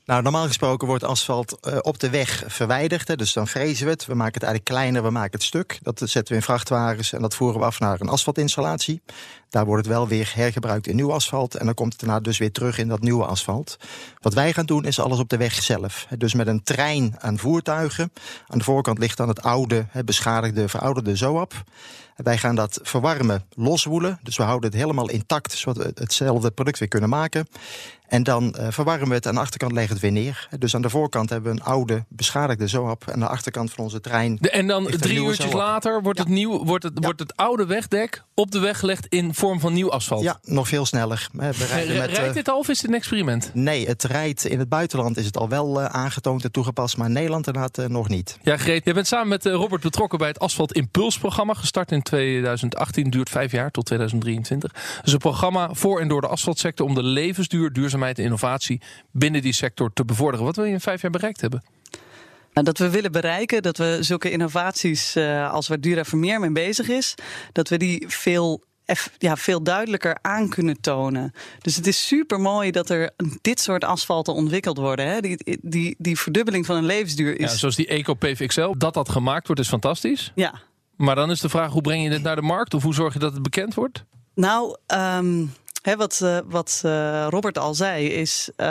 Nou, 0.04 0.22
normaal 0.22 0.46
gesproken 0.46 0.86
wordt 0.86 1.04
asfalt 1.04 1.58
uh, 1.68 1.78
op 1.80 1.98
de 1.98 2.10
weg 2.10 2.44
verwijderd. 2.46 3.08
Hè, 3.08 3.16
dus 3.16 3.32
dan 3.32 3.48
frezen 3.48 3.84
we 3.84 3.92
het. 3.92 4.06
We 4.06 4.14
maken 4.14 4.34
het 4.34 4.42
eigenlijk 4.42 4.64
kleiner, 4.64 5.02
we 5.02 5.10
maken 5.10 5.32
het 5.32 5.42
stuk. 5.42 5.78
Dat 5.82 5.98
zetten 5.98 6.28
we 6.28 6.34
in 6.34 6.42
vrachtwagens 6.42 7.12
en 7.12 7.22
dat 7.22 7.34
voeren 7.34 7.60
we 7.60 7.66
af 7.66 7.80
naar 7.80 8.00
een 8.00 8.08
asfaltinstallatie. 8.08 9.02
Daar 9.50 9.64
wordt 9.64 9.86
het 9.86 9.94
wel 9.94 10.08
weer 10.08 10.32
hergebruikt 10.34 10.86
in 10.86 10.96
nieuw 10.96 11.12
asfalt. 11.12 11.54
En 11.54 11.64
dan 11.66 11.74
komt 11.74 11.92
het 11.92 12.00
daarna 12.00 12.20
dus 12.20 12.38
weer 12.38 12.52
terug 12.52 12.78
in 12.78 12.88
dat 12.88 13.00
nieuwe 13.00 13.24
asfalt. 13.24 13.76
Wat 14.20 14.34
wij 14.34 14.52
gaan 14.52 14.66
doen 14.66 14.84
is 14.84 15.00
alles 15.00 15.18
op 15.18 15.28
de 15.28 15.36
weg 15.36 15.62
zelf. 15.62 16.06
Dus 16.18 16.34
met 16.34 16.46
een 16.46 16.62
trein 16.62 17.14
aan 17.18 17.38
voertuigen. 17.38 18.12
Aan 18.46 18.58
de 18.58 18.64
voorkant 18.64 18.98
ligt 18.98 19.16
dan 19.16 19.28
het 19.28 19.42
oude, 19.42 19.86
beschadigde, 20.04 20.68
verouderde 20.68 21.16
ZOAP. 21.16 21.64
Wij 22.16 22.38
gaan 22.38 22.54
dat 22.54 22.80
verwarmen, 22.82 23.44
loswoelen. 23.54 24.18
Dus 24.22 24.36
we 24.36 24.42
houden 24.42 24.70
het 24.70 24.78
helemaal 24.78 25.10
intact, 25.10 25.52
zodat 25.52 25.84
we 25.84 25.90
hetzelfde 25.94 26.50
product 26.50 26.78
weer 26.78 26.88
kunnen 26.88 27.08
maken. 27.08 27.46
En 28.06 28.22
dan 28.22 28.54
uh, 28.58 28.66
verwarmen 28.70 29.08
we 29.08 29.14
het. 29.14 29.26
Aan 29.26 29.34
de 29.34 29.40
achterkant 29.40 29.72
leggen 29.72 29.92
het 29.92 30.02
weer 30.02 30.12
neer. 30.12 30.48
Dus 30.58 30.74
aan 30.74 30.82
de 30.82 30.90
voorkant 30.90 31.30
hebben 31.30 31.52
we 31.52 31.60
een 31.60 31.64
oude, 31.64 32.04
beschadigde 32.08 32.66
zoap. 32.68 33.06
En 33.06 33.12
aan 33.12 33.20
de 33.20 33.26
achterkant 33.28 33.72
van 33.72 33.84
onze 33.84 34.00
trein. 34.00 34.38
En 34.38 34.66
dan 34.66 34.86
drie 34.86 35.22
uurtjes 35.22 35.52
later 35.52 36.02
wordt, 36.02 36.18
ja. 36.18 36.24
het 36.24 36.32
nieuw, 36.32 36.64
wordt, 36.64 36.84
het, 36.84 36.92
ja. 36.94 37.00
wordt 37.00 37.20
het 37.20 37.36
oude 37.36 37.66
wegdek 37.66 38.22
op 38.34 38.50
de 38.50 38.58
weg 38.58 38.78
gelegd 38.78 39.06
in 39.06 39.34
vorm 39.40 39.60
van 39.60 39.72
nieuw 39.72 39.90
asfalt. 39.90 40.22
Ja, 40.22 40.38
nog 40.42 40.68
veel 40.68 40.86
sneller. 40.86 41.28
We 41.32 41.66
rijden 41.70 41.96
met, 41.96 42.10
rijdt 42.10 42.34
dit 42.34 42.48
al 42.48 42.58
of 42.58 42.68
is 42.68 42.80
het 42.80 42.90
een 42.90 42.96
experiment? 42.96 43.50
Nee, 43.54 43.86
het 43.86 44.02
rijdt 44.02 44.44
in 44.44 44.58
het 44.58 44.68
buitenland 44.68 45.16
is 45.16 45.26
het 45.26 45.36
al 45.36 45.48
wel 45.48 45.80
uh, 45.80 45.86
aangetoond 45.86 46.44
en 46.44 46.52
toegepast. 46.52 46.96
Maar 46.96 47.06
in 47.06 47.12
Nederland 47.12 47.46
inderdaad 47.46 47.78
uh, 47.78 47.86
nog 47.86 48.08
niet. 48.08 48.38
Ja, 48.42 48.56
Greet, 48.56 48.84
je 48.84 48.94
bent 48.94 49.06
samen 49.06 49.28
met 49.28 49.44
Robert 49.44 49.82
betrokken 49.82 50.18
bij 50.18 50.28
het 50.28 50.38
Asfalt 50.38 50.72
Impulsprogramma. 50.72 51.54
Gestart 51.54 51.92
in 51.92 52.02
2018, 52.02 53.10
duurt 53.10 53.28
vijf 53.28 53.52
jaar 53.52 53.70
tot 53.70 53.86
2023. 53.86 54.72
Dus 55.02 55.12
een 55.12 55.18
programma 55.18 55.68
voor 55.72 56.00
en 56.00 56.08
door 56.08 56.20
de 56.20 56.26
asfaltsector 56.26 56.86
om 56.86 56.94
de 56.94 57.02
levensduur, 57.02 57.72
duurzaamheid 57.72 58.18
en 58.18 58.24
innovatie 58.24 58.80
binnen 59.12 59.42
die 59.42 59.52
sector 59.52 59.92
te 59.92 60.04
bevorderen. 60.04 60.46
Wat 60.46 60.56
wil 60.56 60.64
je 60.64 60.72
in 60.72 60.80
vijf 60.80 61.02
jaar 61.02 61.10
bereikt 61.10 61.40
hebben? 61.40 61.62
Nou, 62.52 62.66
dat 62.66 62.78
we 62.78 62.90
willen 62.90 63.12
bereiken 63.12 63.62
dat 63.62 63.76
we 63.76 63.98
zulke 64.00 64.30
innovaties 64.30 65.16
uh, 65.16 65.52
als 65.52 65.68
waar 65.68 65.80
Dura 65.80 66.04
Vermeer 66.04 66.40
mee 66.40 66.52
bezig 66.52 66.88
is, 66.88 67.14
dat 67.52 67.68
we 67.68 67.76
die 67.76 68.04
veel 68.08 68.64
ja, 69.18 69.36
veel 69.36 69.62
duidelijker 69.62 70.18
aan 70.20 70.48
kunnen 70.48 70.80
tonen. 70.80 71.32
Dus 71.58 71.76
het 71.76 71.86
is 71.86 72.06
super 72.06 72.40
mooi 72.40 72.70
dat 72.70 72.90
er 72.90 73.10
dit 73.40 73.60
soort 73.60 73.84
asfalten 73.84 74.34
ontwikkeld 74.34 74.78
worden. 74.78 75.06
Hè? 75.06 75.20
Die, 75.20 75.58
die, 75.62 75.94
die 75.98 76.18
verdubbeling 76.18 76.66
van 76.66 76.76
een 76.76 76.84
levensduur 76.84 77.40
is. 77.40 77.50
Ja, 77.50 77.56
zoals 77.56 77.76
die 77.76 77.86
Eco 77.86 78.14
PVXL, 78.14 78.74
dat 78.76 78.94
dat 78.94 79.08
gemaakt 79.08 79.46
wordt, 79.46 79.62
is 79.62 79.68
fantastisch. 79.68 80.32
Ja. 80.34 80.54
Maar 80.96 81.14
dan 81.14 81.30
is 81.30 81.40
de 81.40 81.48
vraag: 81.48 81.72
hoe 81.72 81.82
breng 81.82 82.02
je 82.02 82.10
dit 82.10 82.22
naar 82.22 82.36
de 82.36 82.42
markt? 82.42 82.74
Of 82.74 82.82
hoe 82.82 82.94
zorg 82.94 83.12
je 83.12 83.18
dat 83.18 83.32
het 83.32 83.42
bekend 83.42 83.74
wordt? 83.74 84.04
Nou, 84.34 84.76
um, 84.86 85.52
He, 85.82 85.96
wat 85.96 86.20
uh, 86.22 86.38
wat 86.46 86.82
uh, 86.86 87.26
Robert 87.28 87.58
al 87.58 87.74
zei, 87.74 88.06
is 88.06 88.50
uh, 88.56 88.66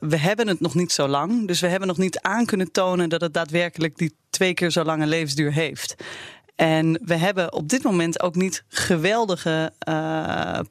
we 0.00 0.16
hebben 0.16 0.48
het 0.48 0.60
nog 0.60 0.74
niet 0.74 0.92
zo 0.92 1.08
lang. 1.08 1.46
Dus 1.46 1.60
we 1.60 1.66
hebben 1.66 1.88
nog 1.88 1.98
niet 1.98 2.20
aan 2.20 2.46
kunnen 2.46 2.72
tonen 2.72 3.08
dat 3.08 3.20
het 3.20 3.34
daadwerkelijk 3.34 3.98
die 3.98 4.14
twee 4.30 4.54
keer 4.54 4.70
zo 4.70 4.84
lange 4.84 5.06
levensduur 5.06 5.52
heeft. 5.52 5.94
En 6.54 7.00
we 7.04 7.14
hebben 7.14 7.52
op 7.52 7.68
dit 7.68 7.82
moment 7.82 8.22
ook 8.22 8.34
niet 8.34 8.64
geweldige 8.68 9.72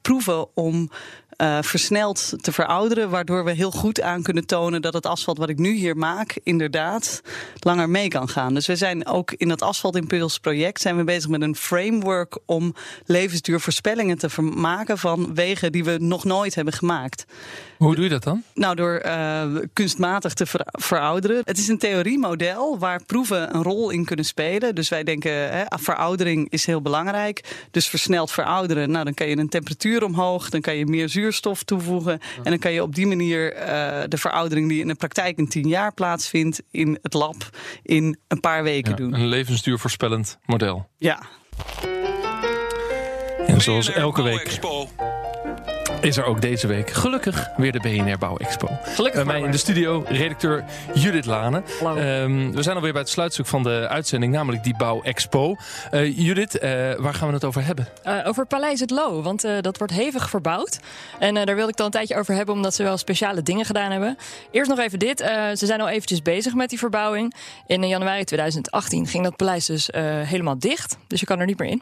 proeven 0.02 0.56
om 0.56 0.90
uh, 1.42 1.58
versneld 1.62 2.34
te 2.42 2.52
verouderen. 2.52 3.10
Waardoor 3.10 3.44
we 3.44 3.52
heel 3.52 3.72
goed 3.72 4.02
aan 4.02 4.22
kunnen 4.22 4.46
tonen 4.46 4.82
dat 4.82 4.94
het 4.94 5.06
asfalt 5.06 5.38
wat 5.38 5.50
ik 5.50 5.58
nu 5.58 5.74
hier 5.74 5.98
maak, 5.98 6.40
inderdaad 6.44 7.22
langer 7.60 7.90
mee 7.90 8.08
kan 8.08 8.30
gaan. 8.30 8.54
Dus 8.54 8.68
we 8.68 8.76
zijn 8.76 9.08
ook 9.08 9.32
in 9.32 9.48
dat 9.48 9.62
asfaltimpulsproject 9.62 10.82
zijn 10.82 10.98
we 10.98 11.04
bezig 11.04 11.30
met 11.30 11.42
een 11.42 11.56
framework 11.56 12.40
om 12.46 12.76
levensduurvoorspellingen 13.06 14.18
te 14.18 14.42
maken 14.42 14.98
van 14.98 15.36
wegen 15.36 15.72
die 15.72 15.84
we 15.84 15.98
nog 16.00 16.24
nooit 16.24 16.56
hebben 16.56 16.74
gemaakt. 16.74 17.26
Hoe 17.82 17.96
doe 17.96 18.04
je 18.04 18.10
dat 18.10 18.24
dan? 18.24 18.44
Nou, 18.54 18.76
door 18.76 19.02
uh, 19.06 19.44
kunstmatig 19.74 20.34
te 20.34 20.46
ver 20.46 20.62
verouderen. 20.66 21.42
Het 21.46 21.58
is 21.58 21.68
een 21.68 21.78
theoriemodel 21.78 22.80
waar 22.80 23.04
proeven 23.06 23.56
een 23.56 23.64
rol 23.64 23.90
in 23.90 24.06
kunnen 24.06 24.26
spelen. 24.26 24.76
Dus 24.76 24.90
wij 24.90 25.04
denken, 25.04 25.32
hè, 25.32 25.64
veroudering 25.68 26.50
is 26.50 26.66
heel 26.66 26.82
belangrijk. 26.82 27.66
Dus 27.72 27.88
versneld 27.88 28.32
verouderen. 28.32 28.92
Nou, 28.92 29.06
dan 29.06 29.14
kan 29.14 29.28
je 29.28 29.38
een 29.38 29.50
temperatuur 29.50 30.04
omhoog, 30.04 30.50
dan 30.50 30.62
kan 30.62 30.76
je 30.76 30.86
meer 30.86 31.10
zuurstof 31.10 31.64
toevoegen. 31.64 32.20
En 32.44 32.50
dan 32.50 32.60
kan 32.60 32.72
je 32.72 32.82
op 32.82 32.96
die 32.96 33.08
manier 33.08 33.56
uh, 33.56 33.64
de 34.08 34.18
veroudering 34.18 34.70
die 34.70 34.82
in 34.82 34.88
de 34.88 34.96
praktijk 34.96 35.38
in 35.38 35.48
tien 35.48 35.68
jaar 35.68 35.94
plaatsvindt, 35.94 36.62
in 36.72 37.00
het 37.02 37.14
lab 37.14 37.50
in 37.84 38.18
een 38.28 38.40
paar 38.40 38.64
weken 38.64 38.92
ja, 38.92 38.98
doen. 38.98 39.14
Een 39.14 39.28
levensduurvoorspellend 39.28 40.38
model. 40.46 40.88
Ja. 40.98 41.22
En 43.48 43.62
zoals 43.62 43.92
elke 43.92 44.22
week 44.22 44.60
is 46.02 46.18
er 46.18 46.24
ook 46.24 46.42
deze 46.42 46.68
week 46.68 46.90
gelukkig 46.90 47.50
weer 47.58 47.72
de 47.72 47.80
BNR 47.80 48.18
Bouw 48.18 48.38
Expo. 48.38 48.68
Gelukkig. 48.84 49.26
Bij 49.26 49.34
mij 49.34 49.42
in 49.42 49.52
de 49.52 49.58
studio 49.58 50.04
redacteur 50.08 50.64
Judith 50.94 51.26
Lane. 51.26 51.64
Um, 51.82 52.52
we 52.56 52.64
zijn 52.64 52.76
alweer 52.76 52.92
bij 52.92 53.02
het 53.02 53.10
sluitstuk 53.10 53.46
van 53.46 53.64
de 53.64 53.88
uitzending, 53.90 54.34
namelijk 54.34 54.64
die 54.64 54.76
Bouw 54.78 55.02
Expo. 55.02 55.56
Uh, 55.92 56.18
Judith, 56.18 56.56
uh, 56.56 56.62
waar 56.98 57.14
gaan 57.14 57.28
we 57.28 57.34
het 57.34 57.44
over 57.44 57.66
hebben? 57.66 57.88
Uh, 58.06 58.20
over 58.24 58.46
Paleis 58.46 58.80
het 58.80 58.90
Loo, 58.90 59.22
want 59.22 59.42
dat 59.62 59.78
wordt 59.78 59.94
hevig 59.94 60.30
verbouwd. 60.30 60.80
En 61.20 61.34
daar 61.34 61.56
wilde 61.56 61.72
ik 61.72 61.78
dan 61.78 61.86
een 61.86 61.92
tijdje 61.92 62.18
over 62.18 62.36
hebben, 62.36 62.56
omdat 62.56 62.76
ze 62.76 62.84
wel 62.84 62.98
speciale 62.98 63.42
dingen 63.42 63.66
gedaan 63.66 63.92
hebben. 63.92 64.18
Eerst 64.52 64.70
nog 64.70 64.80
even 64.80 65.00
dit. 65.00 65.20
ze 65.54 65.66
zijn 65.66 65.82
al 65.82 65.90
eventjes 65.90 66.22
bezig 66.22 66.54
met 66.54 66.70
die 66.70 66.80
verbouwing. 66.80 67.36
In 67.68 67.88
januari 67.88 68.24
2018 68.24 69.08
ging 69.08 69.24
dat 69.24 69.36
paleis 69.36 69.66
dus 69.66 69.90
helemaal 70.26 70.60
dicht. 70.60 70.98
Dus 71.08 71.20
je 71.20 71.26
kan 71.26 71.40
er 71.40 71.46
niet 71.46 71.60
meer 71.60 71.70
in. 71.70 71.82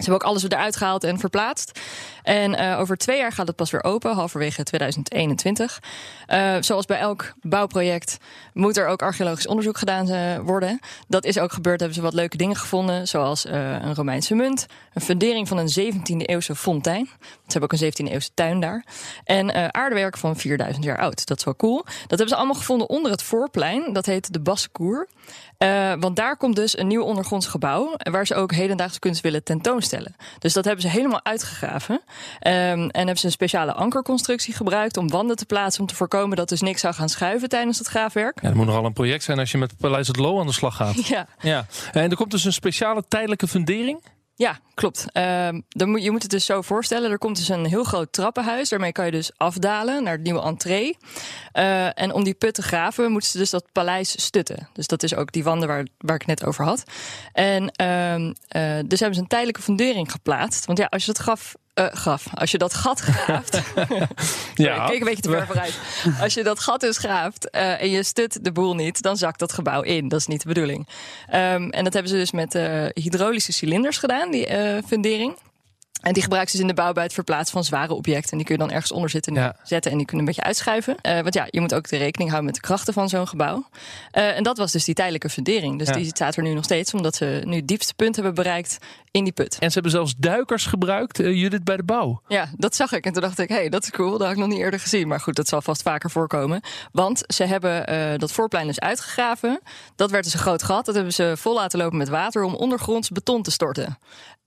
Ze 0.00 0.10
hebben 0.10 0.26
ook 0.26 0.30
alles 0.30 0.42
eruit 0.42 0.76
gehaald 0.76 1.04
en 1.04 1.18
verplaatst. 1.18 1.80
En 2.22 2.52
uh, 2.52 2.80
over 2.80 2.96
twee 2.96 3.18
jaar 3.18 3.32
gaat 3.32 3.46
het 3.46 3.56
pas 3.56 3.70
weer 3.70 3.84
open, 3.84 4.14
halverwege 4.14 4.62
2021. 4.62 5.82
Uh, 6.28 6.56
zoals 6.60 6.86
bij 6.86 6.98
elk 6.98 7.32
bouwproject 7.40 8.16
moet 8.52 8.76
er 8.76 8.86
ook 8.86 9.02
archeologisch 9.02 9.46
onderzoek 9.46 9.78
gedaan 9.78 10.10
uh, 10.10 10.38
worden. 10.38 10.78
Dat 11.08 11.24
is 11.24 11.38
ook 11.38 11.52
gebeurd, 11.52 11.80
hebben 11.80 11.98
ze 11.98 12.02
wat 12.02 12.14
leuke 12.14 12.36
dingen 12.36 12.56
gevonden. 12.56 13.08
Zoals 13.08 13.44
een 13.44 13.94
Romeinse 13.94 14.34
munt, 14.34 14.66
een 14.94 15.00
fundering 15.00 15.48
van 15.48 15.58
een 15.58 15.94
17e 15.94 16.16
eeuwse 16.16 16.54
fontein. 16.54 17.08
Ze 17.20 17.58
hebben 17.58 17.70
ook 17.70 17.80
een 17.80 18.06
17e 18.06 18.12
eeuwse 18.12 18.30
tuin 18.34 18.60
daar. 18.60 18.84
En 19.24 19.74
aardewerk 19.74 20.16
van 20.16 20.36
4000 20.36 20.84
jaar 20.84 20.98
oud. 20.98 21.26
Dat 21.26 21.38
is 21.38 21.44
wel 21.44 21.56
cool. 21.56 21.76
Dat 21.84 22.08
hebben 22.08 22.28
ze 22.28 22.36
allemaal 22.36 22.54
gevonden 22.54 22.88
onder 22.88 23.10
het 23.10 23.22
voorplein. 23.22 23.92
Dat 23.92 24.06
heet 24.06 24.32
de 24.32 24.40
Bassecour. 24.40 25.08
Uh, 25.58 25.92
want 25.98 26.16
daar 26.16 26.36
komt 26.36 26.56
dus 26.56 26.78
een 26.78 26.86
nieuw 26.86 27.02
ondergronds 27.02 27.46
gebouw. 27.46 27.94
waar 27.96 28.26
ze 28.26 28.34
ook 28.34 28.52
hedendaagse 28.52 28.98
kunst 28.98 29.20
willen 29.20 29.44
tentoonstellen. 29.44 30.16
Dus 30.38 30.52
dat 30.52 30.64
hebben 30.64 30.82
ze 30.82 30.88
helemaal 30.88 31.24
uitgegraven. 31.24 31.94
Um, 31.94 32.00
en 32.40 32.90
hebben 32.92 33.18
ze 33.18 33.26
een 33.26 33.32
speciale 33.32 33.72
ankerconstructie 33.72 34.54
gebruikt. 34.54 34.96
om 34.96 35.08
wanden 35.08 35.36
te 35.36 35.46
plaatsen. 35.46 35.80
om 35.80 35.86
te 35.86 35.94
voorkomen 35.94 36.36
dat 36.36 36.48
dus 36.48 36.60
niks 36.60 36.80
zou 36.80 36.94
gaan 36.94 37.08
schuiven 37.08 37.48
tijdens 37.48 37.78
het 37.78 37.86
graafwerk. 37.86 38.40
Ja, 38.42 38.48
dat 38.48 38.56
moet 38.56 38.66
nogal 38.66 38.84
een 38.84 38.92
project 38.92 39.22
zijn 39.24 39.38
als 39.38 39.50
je 39.50 39.58
met 39.58 39.76
Paleis 39.76 40.06
het 40.06 40.16
Loo 40.16 40.40
aan 40.40 40.46
de 40.46 40.52
slag 40.52 40.76
gaat. 40.76 40.94
Ja. 41.10 41.26
ja. 41.40 41.66
En 41.92 42.10
er 42.10 42.16
komt 42.16 42.30
dus 42.30 42.44
een 42.44 42.52
speciale 42.52 43.04
tijdelijke 43.08 43.48
fundering. 43.48 44.02
Ja, 44.40 44.58
klopt. 44.74 45.04
Moet, 45.72 46.02
je 46.02 46.10
moet 46.10 46.22
het 46.22 46.30
dus 46.30 46.44
zo 46.44 46.62
voorstellen. 46.62 47.10
Er 47.10 47.18
komt 47.18 47.36
dus 47.36 47.48
een 47.48 47.66
heel 47.66 47.84
groot 47.84 48.12
trappenhuis. 48.12 48.68
Daarmee 48.68 48.92
kan 48.92 49.04
je 49.04 49.10
dus 49.10 49.30
afdalen 49.36 50.02
naar 50.02 50.12
het 50.12 50.22
nieuwe 50.22 50.42
entree. 50.42 50.96
Uh, 51.54 51.98
en 52.00 52.12
om 52.12 52.24
die 52.24 52.34
put 52.34 52.54
te 52.54 52.62
graven 52.62 53.12
moeten 53.12 53.30
ze 53.30 53.38
dus 53.38 53.50
dat 53.50 53.72
paleis 53.72 54.22
stutten. 54.22 54.68
Dus 54.72 54.86
dat 54.86 55.02
is 55.02 55.14
ook 55.14 55.32
die 55.32 55.44
wanden 55.44 55.68
waar, 55.68 55.86
waar 55.98 56.14
ik 56.14 56.26
net 56.26 56.44
over 56.44 56.64
had. 56.64 56.84
En 57.32 57.62
uh, 57.62 58.32
dus 58.86 58.98
hebben 59.00 59.14
ze 59.14 59.22
een 59.22 59.26
tijdelijke 59.26 59.62
fundering 59.62 60.10
geplaatst. 60.10 60.66
Want 60.66 60.78
ja, 60.78 60.86
als 60.86 61.04
je 61.04 61.12
dat 61.12 61.22
gaf 61.22 61.54
uh, 61.74 61.86
graf. 61.86 62.26
Als 62.34 62.50
je 62.50 62.58
dat 62.58 62.74
gat 62.74 63.00
graaft. 63.10 63.60
ja. 64.54 64.82
Ik 64.82 64.90
keek 64.90 65.00
een 65.00 65.06
beetje 65.06 65.22
te 65.22 65.30
ver 65.30 65.46
vooruit. 65.46 65.78
Als 66.22 66.34
je 66.34 66.42
dat 66.42 66.60
gat 66.60 66.80
dus 66.80 66.98
graaft 66.98 67.48
uh, 67.52 67.82
en 67.82 67.90
je 67.90 68.02
stut 68.02 68.44
de 68.44 68.52
boel 68.52 68.74
niet, 68.74 69.02
dan 69.02 69.16
zakt 69.16 69.38
dat 69.38 69.52
gebouw 69.52 69.82
in. 69.82 70.08
Dat 70.08 70.20
is 70.20 70.26
niet 70.26 70.42
de 70.42 70.48
bedoeling. 70.48 70.88
Um, 71.28 71.70
en 71.70 71.84
dat 71.84 71.92
hebben 71.92 72.12
ze 72.12 72.18
dus 72.18 72.30
met 72.30 72.54
uh, 72.54 72.86
hydraulische 72.94 73.52
cilinders 73.52 73.98
gedaan, 73.98 74.30
die 74.30 74.48
fundering. 74.86 75.36
En 76.00 76.12
die 76.12 76.22
gebruiken 76.22 76.50
ze 76.52 76.56
dus 76.56 76.66
in 76.68 76.74
de 76.74 76.82
bouw 76.82 76.92
bij 76.92 77.02
het 77.02 77.12
verplaatsen 77.12 77.52
van 77.52 77.64
zware 77.64 77.94
objecten. 77.94 78.30
En 78.30 78.36
die 78.36 78.46
kun 78.46 78.54
je 78.54 78.60
dan 78.60 78.70
ergens 78.70 78.92
onder 78.92 79.10
zitten 79.10 79.34
Ja. 79.34 79.56
zetten 79.62 79.90
en 79.90 79.96
die 79.96 80.06
kunnen 80.06 80.26
een 80.26 80.32
beetje 80.34 80.48
uitschuiven. 80.48 80.96
Eh, 81.00 81.20
want 81.20 81.34
ja, 81.34 81.46
je 81.50 81.60
moet 81.60 81.74
ook 81.74 81.88
de 81.88 81.96
rekening 81.96 82.30
houden 82.30 82.50
met 82.52 82.60
de 82.60 82.66
krachten 82.66 82.92
van 82.94 83.08
zo'n 83.08 83.28
gebouw. 83.28 83.68
Eh, 84.10 84.36
en 84.36 84.42
dat 84.42 84.58
was 84.58 84.72
dus 84.72 84.84
die 84.84 84.94
tijdelijke 84.94 85.28
fundering. 85.28 85.78
Dus 85.78 85.88
Ja. 85.88 85.94
die 85.94 86.04
staat 86.06 86.36
er 86.36 86.42
nu 86.42 86.54
nog 86.54 86.64
steeds, 86.64 86.94
omdat 86.94 87.14
ze 87.14 87.40
nu 87.44 87.56
het 87.56 87.68
diepste 87.68 87.94
punt 87.94 88.14
hebben 88.14 88.34
bereikt 88.34 88.78
in 89.10 89.24
die 89.24 89.32
put. 89.32 89.56
En 89.58 89.66
ze 89.68 89.72
hebben 89.74 89.92
zelfs 89.92 90.14
duikers 90.16 90.66
gebruikt, 90.66 91.20
eh, 91.20 91.32
Judith, 91.34 91.64
bij 91.64 91.76
de 91.76 91.82
bouw. 91.82 92.22
Ja, 92.28 92.48
dat 92.56 92.74
zag 92.76 92.92
ik. 92.92 93.04
En 93.04 93.12
toen 93.12 93.22
dacht 93.22 93.38
ik, 93.38 93.48
hé, 93.48 93.54
hey, 93.54 93.68
dat 93.68 93.82
is 93.82 93.90
cool. 93.90 94.10
Dat 94.10 94.20
had 94.20 94.30
ik 94.30 94.36
nog 94.36 94.48
niet 94.48 94.58
eerder 94.58 94.80
gezien. 94.80 95.08
Maar 95.08 95.20
goed, 95.20 95.36
dat 95.36 95.48
zal 95.48 95.62
vast 95.62 95.82
vaker 95.82 96.10
voorkomen. 96.10 96.60
Want 96.92 97.22
ze 97.26 97.44
hebben 97.44 98.18
dat 98.18 98.32
voorplein 98.32 98.66
dus 98.66 98.80
uitgegraven. 98.80 99.60
Dat 99.96 100.10
werd 100.10 100.24
dus 100.24 100.32
een 100.32 100.38
groot 100.38 100.62
gat. 100.62 100.84
Dat 100.86 100.94
hebben 100.94 101.12
ze 101.12 101.32
vol 101.36 101.54
laten 101.54 101.78
lopen 101.78 101.98
met 101.98 102.08
water 102.08 102.42
om 102.42 102.54
ondergronds 102.54 103.08
beton 103.08 103.42
te 103.42 103.50
storten. 103.50 103.98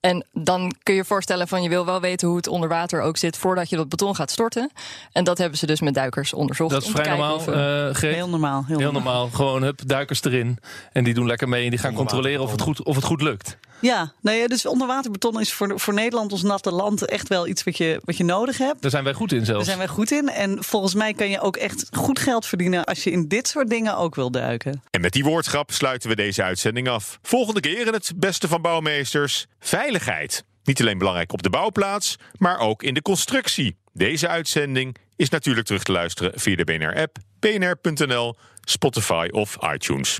En 0.03 0.25
dan 0.33 0.73
kun 0.83 0.93
je 0.93 0.99
je 0.99 1.05
voorstellen 1.05 1.47
van 1.47 1.63
je 1.63 1.69
wil 1.69 1.85
wel 1.85 2.01
weten 2.01 2.27
hoe 2.27 2.37
het 2.37 2.47
onder 2.47 2.69
water 2.69 3.01
ook 3.01 3.17
zit 3.17 3.37
voordat 3.37 3.69
je 3.69 3.75
dat 3.75 3.89
beton 3.89 4.15
gaat 4.15 4.31
storten. 4.31 4.71
En 5.11 5.23
dat 5.23 5.37
hebben 5.37 5.57
ze 5.57 5.65
dus 5.65 5.81
met 5.81 5.93
duikers 5.93 6.33
onderzocht. 6.33 6.71
Dat 6.71 6.83
is 6.83 6.89
vrij 6.89 7.07
normaal, 7.09 7.35
of 7.35 7.45
we- 7.45 7.87
eh, 7.89 7.95
Greet? 7.95 8.13
Heel 8.15 8.29
normaal. 8.29 8.63
Heel, 8.67 8.77
Heel 8.77 8.91
normaal. 8.91 9.13
normaal. 9.13 9.29
Gewoon 9.35 9.63
hup, 9.63 9.79
duikers 9.85 10.23
erin. 10.23 10.57
En 10.91 11.03
die 11.03 11.13
doen 11.13 11.25
lekker 11.27 11.49
mee 11.49 11.63
en 11.63 11.69
die 11.69 11.79
gaan 11.79 11.93
controleren 11.93 12.41
of 12.41 12.51
het 12.51 12.61
goed, 12.61 12.83
of 12.83 12.95
het 12.95 13.03
goed 13.05 13.21
lukt. 13.21 13.57
Ja, 13.83 14.13
nou 14.21 14.37
ja, 14.37 14.47
dus 14.47 14.65
onderwaterbeton 14.65 15.39
is 15.39 15.53
voor, 15.53 15.79
voor 15.79 15.93
Nederland, 15.93 16.31
ons 16.31 16.43
natte 16.43 16.71
land, 16.71 17.05
echt 17.05 17.27
wel 17.27 17.47
iets 17.47 17.63
wat 17.63 17.77
je, 17.77 18.01
wat 18.03 18.17
je 18.17 18.23
nodig 18.23 18.57
hebt. 18.57 18.81
Daar 18.81 18.91
zijn 18.91 19.03
wij 19.03 19.13
goed 19.13 19.31
in 19.31 19.37
Daar 19.37 19.45
zelfs. 19.45 19.65
zijn 19.65 19.77
wij 19.77 19.87
goed 19.87 20.11
in. 20.11 20.29
En 20.29 20.63
volgens 20.63 20.93
mij 20.93 21.13
kan 21.13 21.29
je 21.29 21.39
ook 21.41 21.55
echt 21.55 21.87
goed 21.91 22.19
geld 22.19 22.45
verdienen 22.45 22.83
als 22.83 23.03
je 23.03 23.11
in 23.11 23.27
dit 23.27 23.47
soort 23.47 23.69
dingen 23.69 23.97
ook 23.97 24.15
wil 24.15 24.31
duiken. 24.31 24.83
En 24.89 25.01
met 25.01 25.11
die 25.11 25.23
woordgrap 25.23 25.71
sluiten 25.71 26.09
we 26.09 26.15
deze 26.15 26.43
uitzending 26.43 26.89
af. 26.89 27.19
Volgende 27.21 27.59
keer 27.59 27.87
in 27.87 27.93
het 27.93 28.11
beste 28.15 28.47
van 28.47 28.61
bouwmeesters: 28.61 29.45
veiligheid. 29.59 30.43
Niet 30.63 30.81
alleen 30.81 30.97
belangrijk 30.97 31.33
op 31.33 31.43
de 31.43 31.49
bouwplaats, 31.49 32.15
maar 32.37 32.59
ook 32.59 32.83
in 32.83 32.93
de 32.93 33.01
constructie. 33.01 33.75
Deze 33.93 34.27
uitzending 34.27 34.95
is 35.15 35.29
natuurlijk 35.29 35.65
terug 35.65 35.83
te 35.83 35.91
luisteren 35.91 36.31
via 36.35 36.55
de 36.55 36.63
BNR-app, 36.63 37.17
bnr.nl, 37.39 38.35
Spotify 38.61 39.27
of 39.31 39.57
iTunes. 39.73 40.19